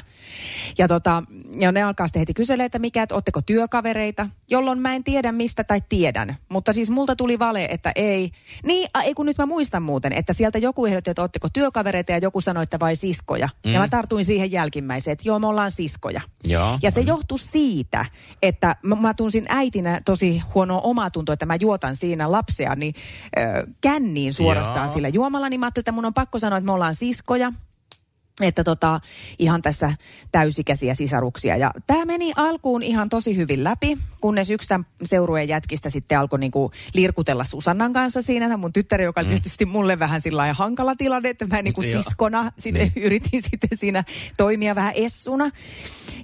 Ja, 0.79 0.89
tota, 0.89 1.23
ja 1.61 1.73
ne 1.73 1.83
alkaa 1.83 2.07
sitten 2.07 2.21
heti 2.21 2.35
kyselemään, 2.35 2.67
että 2.67 2.79
mikä, 2.79 3.03
että 3.03 3.15
ootteko 3.15 3.41
työkavereita, 3.43 4.29
jolloin 4.51 4.79
mä 4.79 4.95
en 4.95 5.05
tiedä 5.05 5.33
mistä 5.33 5.65
tai 5.65 5.81
tiedän. 5.89 6.37
Mutta 6.49 6.73
siis 6.73 6.91
multa 6.91 7.17
tuli 7.17 7.39
vale, 7.39 7.65
että 7.65 7.93
ei. 7.95 8.31
Niin, 8.65 8.89
a, 8.95 9.03
ei 9.03 9.15
kun 9.15 9.27
nyt 9.27 9.39
mä 9.39 9.47
muistan 9.47 9.83
muuten, 9.83 10.13
että 10.13 10.33
sieltä 10.33 10.59
joku 10.59 10.87
ehdotti, 10.87 11.11
että 11.11 11.23
ootteko 11.23 11.49
työkavereita 11.53 12.13
ja 12.13 12.19
joku 12.19 12.41
sanoi, 12.41 12.63
että 12.63 12.81
vai 12.81 12.97
siskoja. 12.97 13.49
Mm. 13.67 13.73
Ja 13.73 13.81
mä 13.81 13.89
tartuin 13.89 14.25
siihen 14.25 14.53
jälkimmäiseen, 14.53 15.13
että 15.13 15.29
joo, 15.29 15.39
me 15.39 15.47
ollaan 15.47 15.71
siskoja. 15.71 16.21
Joo. 16.45 16.79
Ja 16.83 16.91
se 16.91 17.01
johtui 17.01 17.39
siitä, 17.39 18.05
että 18.43 18.77
mä, 18.83 18.95
mä 18.95 19.15
tunsin 19.15 19.45
äitinä 19.49 20.01
tosi 20.05 20.43
huonoa 20.55 20.81
omaa 20.81 21.11
tuntoa, 21.11 21.33
että 21.33 21.47
mä 21.47 21.57
juotan 21.61 21.97
siinä 21.97 22.33
lapsia 22.33 22.75
niin, 22.75 22.95
ö, 23.39 23.67
känniin 23.81 24.35
suorastaan 24.35 24.87
Joo. 24.87 24.95
sillä 24.95 25.04
juomalla, 25.09 25.49
niin 25.49 25.61
mä 25.61 25.67
ajattelin, 25.67 25.83
että 25.83 25.93
mun 25.93 26.05
on 26.05 26.15
pakko 26.15 26.39
sanoa, 26.39 26.59
että 26.59 26.67
me 26.67 26.73
ollaan 26.73 26.95
siskoja. 26.95 27.53
Että 28.41 28.65
tota, 28.65 29.01
ihan 29.39 29.63
tässä 29.63 29.93
täysikäisiä 30.33 30.95
sisaruksia. 30.95 31.57
Ja 31.57 31.71
tämä 31.87 32.05
meni 32.05 32.33
alkuun 32.37 32.83
ihan 32.83 33.09
tosi 33.09 33.37
hyvin 33.37 33.65
läpi, 33.65 33.97
kunnes 34.21 34.51
yksi 34.51 34.69
tämän 34.69 34.87
seurueen 35.05 35.49
jätkistä 35.49 35.91
sitten 35.91 36.19
alkoi 36.19 36.39
niinku 36.39 36.71
lirkutella 36.95 37.45
Susannan 37.45 37.93
kanssa 37.93 38.23
siinä. 38.23 38.47
Tämä 38.47 38.57
mun 38.57 38.73
tyttäri, 38.73 39.05
joka 39.05 39.21
oli 39.21 39.29
tietysti 39.29 39.65
mulle 39.65 39.99
vähän 39.99 40.21
sillä 40.21 40.53
hankala 40.53 40.95
tilanne, 40.95 41.29
että 41.29 41.47
mä 41.47 41.63
niinku 41.63 41.83
Joo. 41.83 42.03
siskona 42.03 42.53
sitten 42.59 42.91
Niin. 42.95 43.05
yritin 43.07 43.43
sitten 43.43 43.79
siinä 43.79 44.05
toimia 44.37 44.75
vähän 44.75 44.93
essuna. 44.97 45.51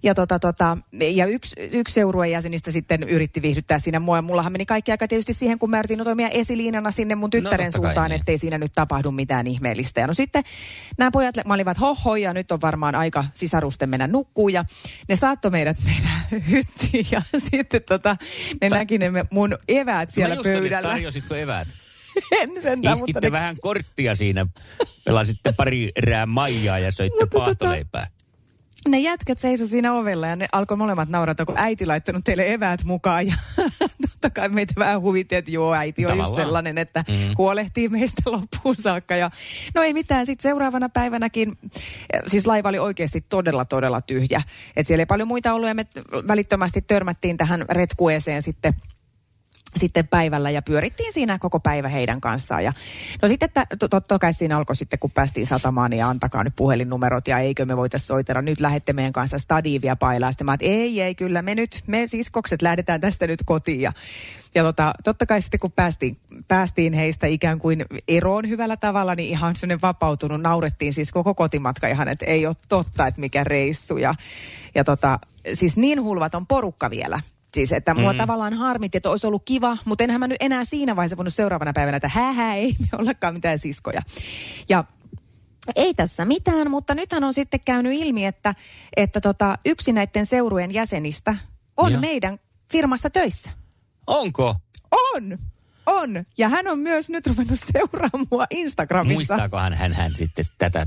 Ja, 0.03 0.15
tota, 0.15 0.39
tota, 0.39 0.79
ja 0.93 1.27
yksi, 1.27 1.57
yksi 1.73 1.95
seurueen 1.95 2.31
jäsenistä 2.31 2.71
sitten 2.71 3.03
yritti 3.03 3.43
viihdyttää 3.43 3.79
siinä 3.79 4.01
mua. 4.01 4.17
Ja 4.17 4.23
mullahan 4.23 4.53
meni 4.53 4.67
kaikki 4.67 4.91
aika 4.91 5.09
tietysti 5.09 5.33
siihen, 5.33 5.59
kun 5.59 5.71
mä 5.71 5.79
yritin 5.79 6.05
toimia 6.05 6.29
esiliinana 6.29 6.91
sinne 6.91 7.15
mun 7.15 7.31
tyttären 7.31 7.73
totta 7.73 7.79
kai 7.79 7.89
suuntaan, 7.89 8.11
niin. 8.11 8.21
ettei 8.21 8.39
siinä 8.39 8.59
nyt 8.59 8.73
tapahdu 8.73 9.11
mitään 9.11 9.47
ihmeellistä. 9.47 10.01
Ja 10.01 10.07
no 10.07 10.15
sitten 10.15 10.43
nämä 10.99 11.11
pojat, 11.11 11.35
mä 11.47 11.55
olivat 11.55 11.79
hoho 12.05 12.17
ja 12.17 12.35
nyt 12.35 12.53
on 12.53 12.61
varmaan 12.61 12.95
aika 12.95 13.25
sisarusten 13.35 13.89
mennä 13.89 14.07
nukkuun. 14.07 14.53
Ja 14.53 14.65
ne 15.09 15.17
saattoi 15.17 15.51
meidät 15.51 15.77
meidän 15.87 16.45
hyttiin 16.51 17.07
ja 17.11 17.23
sitten 17.51 17.83
tota, 17.89 18.17
ne 18.61 18.69
näki 18.69 18.99
ne 18.99 19.11
mun 19.31 19.59
eväät 19.69 20.11
siellä 20.11 20.33
olin, 20.35 20.43
pöydällä. 20.61 20.89
tarjositko 20.89 21.35
eväät? 21.35 21.69
en 22.41 22.49
sentään, 22.63 22.77
mutta 22.77 22.91
Iskitte 22.93 23.21
ne 23.27 23.33
vähän 23.33 23.57
korttia 23.61 24.15
siinä, 24.15 24.47
pelasitte 25.05 25.53
pari 25.53 25.93
erää 25.97 26.27
maijaa 26.27 26.79
ja 26.79 26.93
söitte 26.93 27.25
Mutta 27.25 27.39
tota- 27.39 27.41
paahtoleipää. 27.45 28.07
ne 28.89 28.99
jätkät 28.99 29.39
seiso 29.39 29.67
siinä 29.67 29.93
ovella 29.95 30.27
ja 30.27 30.37
ne 30.37 30.49
alkoi 30.53 30.77
molemmat 30.77 31.09
naurata, 31.09 31.45
kun 31.45 31.59
äiti 31.59 31.87
laittanut 31.87 32.25
teille 32.25 32.53
eväät 32.53 32.85
mukaan. 32.85 33.27
Ja 33.27 33.35
totta 34.21 34.31
kai 34.41 34.49
meitä 34.49 34.73
vähän 34.79 35.01
huvitti, 35.01 35.35
että 35.37 35.51
joo, 35.51 35.75
äiti 35.75 36.07
on 36.07 36.09
just 36.11 36.17
Tavallaan. 36.19 36.35
sellainen, 36.47 36.79
että 36.79 37.05
Mm. 37.09 37.15
huolehtii 37.39 37.89
meistä 37.89 38.23
loppuun 38.31 38.77
saakka. 38.77 39.17
Ja, 39.17 39.31
no 39.75 39.83
ei 39.83 39.93
mitään, 39.93 40.27
sitten 40.27 40.43
seuraavana 40.43 40.89
päivänäkin, 40.89 41.53
eh, 42.13 42.21
siis 42.27 42.47
laiva 42.47 42.69
oli 42.69 42.79
oikeasti 42.79 43.25
todella, 43.29 43.65
todella 43.65 44.01
tyhjä. 44.01 44.43
Et 44.77 44.87
siellä 44.87 45.03
ei 45.03 45.07
paljon 45.07 45.29
muita 45.29 45.53
ollut 45.55 45.69
ja 45.69 45.75
me 45.75 45.87
välittömästi 46.29 46.83
törmättiin 46.83 47.37
tähän 47.37 47.65
retkueeseen 47.69 48.43
sitten 48.43 48.75
sitten 49.77 50.09
päivällä 50.09 50.51
ja 50.51 50.63
pyörittiin 50.63 51.13
siinä 51.13 51.39
koko 51.39 51.61
päivä 51.61 51.89
heidän 51.89 52.21
kanssaan. 52.21 52.65
Ja, 52.65 52.73
no 53.23 53.29
sitten, 53.29 53.47
että 53.47 53.67
to- 53.79 53.89
totta 53.89 54.19
kai 54.19 54.33
siinä 54.33 54.57
alkoi 54.57 54.77
sitten, 54.77 54.99
kun 54.99 55.11
päästiin 55.11 55.47
satamaan, 55.47 55.91
niin 55.91 56.05
antakaa 56.05 56.45
nyt 56.45 56.57
puhelinnumerot 56.57 57.29
ja 57.29 57.39
eikö 57.39 57.65
me 57.65 57.77
voitaisiin 57.77 58.07
soitella. 58.07 58.43
Nyt 58.43 58.61
lähette 58.61 58.93
meidän 58.93 59.13
kanssa 59.13 59.39
stadiivia 59.39 59.97
pailaa. 59.97 60.33
Sitten 60.33 60.45
mä 60.47 60.55
että 60.55 60.67
ei, 60.67 61.01
ei, 61.01 61.15
kyllä 61.15 61.43
me 61.43 61.55
nyt, 61.55 61.83
me 61.87 62.07
siskokset 62.07 62.63
lähdetään 62.63 63.01
tästä 63.01 63.27
nyt 63.27 63.41
kotiin. 63.47 63.81
Ja, 63.81 63.93
ja 64.55 64.63
tota, 64.63 64.95
totta 65.05 65.27
kai 65.27 65.43
sitten, 65.43 65.61
kun 65.61 65.73
päästiin, 65.73 66.17
päästiin 66.49 66.93
heistä 66.93 67.27
ikään 67.27 67.59
kuin 67.59 67.85
eroon 68.09 68.49
hyvällä 68.49 68.77
tavalla, 68.77 69.15
niin 69.15 69.31
ihan 69.31 69.57
sellainen 69.57 69.83
vapautunut. 69.83 70.41
Naurettiin 70.41 70.95
siis 70.95 71.13
koko 71.13 71.35
kotimatka 71.35 71.89
ihan, 71.89 72.09
että 72.09 72.27
ei 72.27 72.47
ole 72.47 72.55
totta, 72.69 73.07
että 73.07 73.21
mikä 73.21 73.45
reissu. 73.45 73.97
Ja, 73.97 74.15
ja 74.75 74.85
tota, 74.85 75.19
siis 75.55 75.77
niin 75.77 76.03
hulvaton 76.03 76.47
porukka 76.47 76.91
vielä 76.91 77.21
Siis, 77.55 77.73
että 77.73 77.95
mua 77.95 78.13
mm. 78.13 78.19
tavallaan 78.19 78.55
harmitti, 78.55 78.99
että 78.99 79.11
olisi 79.11 79.27
ollut 79.27 79.43
kiva, 79.45 79.77
mutta 79.85 80.05
enhän 80.05 80.21
mä 80.21 80.27
nyt 80.27 80.37
enää 80.41 80.65
siinä 80.65 80.97
vaiheessa 80.97 81.17
voinut 81.17 81.35
seuraavana 81.35 81.73
päivänä, 81.73 81.97
että 81.97 82.09
hää, 82.09 82.55
ei 82.55 82.77
me 82.79 82.99
ollakaan 82.99 83.35
mitään 83.35 83.59
siskoja. 83.59 84.01
Ja 84.69 84.85
ei 85.77 85.95
tässä 85.95 86.25
mitään, 86.25 86.71
mutta 86.71 86.95
nythän 86.95 87.25
on 87.25 87.35
sitten 87.35 87.61
käynyt 87.65 87.93
ilmi, 87.93 88.27
että, 88.27 88.55
että 88.97 89.21
tota, 89.21 89.59
yksi 89.67 89.93
näiden 89.93 90.27
seurujen 90.27 90.75
jäsenistä 90.75 91.35
on 91.77 91.93
Joo. 91.93 92.01
meidän 92.01 92.39
firmassa 92.71 93.11
töissä. 93.11 93.51
Onko? 94.07 94.57
On! 94.91 95.39
On! 95.87 96.25
Ja 96.39 96.49
hän 96.49 96.69
on 96.69 96.79
myös 96.79 97.11
nyt 97.11 97.27
ruvennut 97.27 97.61
seuraamaan 97.73 98.27
mua 98.31 98.47
Instagramissa. 98.51 99.15
Muistaakohan 99.15 99.75
hän, 99.75 99.93
hän 99.93 100.15
sitten 100.15 100.45
tätä 100.59 100.87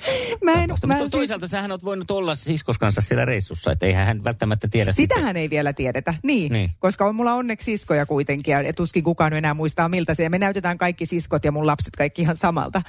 Mä 0.44 0.52
en, 0.52 0.60
tapausta? 0.60 0.86
mä 0.86 0.94
Mutta 0.94 1.04
siis- 1.04 1.10
toisaalta 1.10 1.48
sähän 1.48 1.70
oot 1.70 1.84
voinut 1.84 2.10
olla 2.10 2.34
siskos 2.34 2.78
kanssa 2.78 3.00
siellä 3.00 3.24
reissussa, 3.24 3.72
että 3.72 3.86
eihän 3.86 4.06
hän 4.06 4.24
välttämättä 4.24 4.68
tiedä. 4.68 4.92
Sitähän 4.92 5.36
ei 5.36 5.50
vielä 5.50 5.72
tiedetä, 5.72 6.14
niin, 6.22 6.22
Niin. 6.22 6.52
niin. 6.52 6.70
koska 6.78 7.04
on 7.04 7.14
mulla 7.14 7.34
onneksi 7.34 7.64
siskoja 7.64 8.06
kuitenkin 8.06 8.52
ja 8.52 8.72
tuskin 8.72 9.04
kukaan 9.04 9.32
enää 9.32 9.54
muistaa 9.54 9.88
miltä 9.88 10.14
se. 10.14 10.22
Ja 10.22 10.30
me 10.30 10.38
näytetään 10.38 10.78
kaikki 10.78 11.06
siskot 11.06 11.44
ja 11.44 11.52
mun 11.52 11.66
lapset 11.66 11.96
kaikki 11.96 12.22
ihan 12.22 12.36
samalta. 12.36 12.82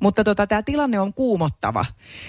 Mutta 0.00 0.24
tota, 0.24 0.46
tämä 0.46 0.62
tilanne 0.62 1.00
on 1.00 1.14
kuumottava, 1.14 1.84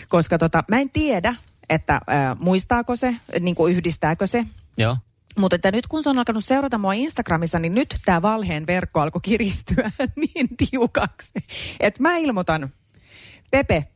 koska 0.09 0.37
tota, 0.37 0.63
mä 0.69 0.79
en 0.79 0.89
tiedä, 0.89 1.35
että 1.69 1.93
äh, 1.93 2.01
muistaako 2.39 2.95
se, 2.95 3.15
niin 3.39 3.55
kuin 3.55 3.73
yhdistääkö 3.75 4.27
se. 4.27 4.45
Joo. 4.77 4.97
Mutta 5.37 5.55
että 5.55 5.71
nyt 5.71 5.87
kun 5.87 6.03
se 6.03 6.09
on 6.09 6.19
alkanut 6.19 6.45
seurata 6.45 6.77
mua 6.77 6.93
Instagramissa, 6.93 7.59
niin 7.59 7.73
nyt 7.75 7.95
tämä 8.05 8.21
valheen 8.21 8.67
verkko 8.67 8.99
alkoi 8.99 9.21
kiristyä 9.23 9.91
niin 10.35 10.47
tiukaksi, 10.71 11.31
että 11.79 12.01
mä 12.01 12.17
ilmoitan, 12.17 12.69
Pepe, 13.51 13.87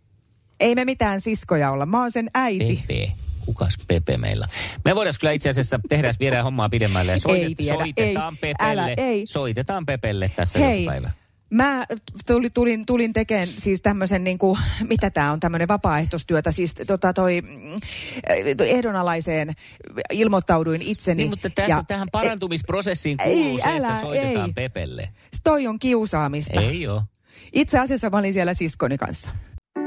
ei 0.59 0.75
me 0.75 0.85
mitään 0.85 1.21
siskoja 1.21 1.71
olla, 1.71 1.85
mä 1.85 1.99
oon 2.01 2.11
sen 2.11 2.29
äiti. 2.33 2.83
Pepe. 2.87 3.11
Kukas 3.45 3.73
Pepe 3.87 4.17
meillä? 4.17 4.47
Me 4.85 4.95
voidaan 4.95 5.15
kyllä 5.19 5.31
itse 5.31 5.49
asiassa 5.49 5.79
tehdä, 5.89 6.13
viedään 6.19 6.43
hommaa 6.43 6.69
pidemmälle 6.69 7.11
ja 7.11 7.19
soitet, 7.19 7.47
Ei 7.47 7.55
viedä, 7.59 7.75
soitetaan 7.77 8.33
ei, 8.33 8.39
Pepelle. 8.41 8.71
älä, 8.71 8.93
ei. 8.97 9.23
Soitetaan 9.27 9.85
Pepelle 9.85 10.31
tässä 10.35 10.59
Hei, 10.59 10.83
joku 10.83 10.91
päivä. 10.91 11.11
mä 11.53 11.85
tuli, 12.27 12.49
tulin, 12.49 12.85
tulin 12.85 13.13
tekemään 13.13 13.47
siis 13.47 13.81
tämmöisen, 13.81 14.23
niin 14.23 14.37
kuin, 14.37 14.59
mitä 14.89 15.09
tämä 15.09 15.31
on, 15.31 15.39
tämmöinen 15.39 15.67
vapaaehtoistyötä, 15.67 16.51
siis 16.51 16.73
tota 16.87 17.13
toi 17.13 17.41
mm, 17.41 17.79
ehdonalaiseen 18.59 19.53
ilmoittauduin 20.11 20.81
itseni. 20.81 21.17
Niin, 21.17 21.29
mutta 21.29 21.49
tässä, 21.49 21.71
ja, 21.71 21.83
tähän 21.83 22.07
parantumisprosessiin 22.11 23.21
ei, 23.21 23.33
kuuluu 23.35 23.57
se, 23.57 23.63
että 23.63 23.87
älä, 23.87 24.01
soitetaan 24.01 24.49
ei. 24.49 24.53
Pepelle. 24.53 25.09
Toi 25.43 25.67
on 25.67 25.79
kiusaamista. 25.79 26.61
Ei 26.61 26.87
oo. 26.87 27.03
Itse 27.53 27.79
asiassa 27.79 28.09
mä 28.09 28.17
olin 28.17 28.33
siellä 28.33 28.53
siskoni 28.53 28.97
kanssa. 28.97 29.29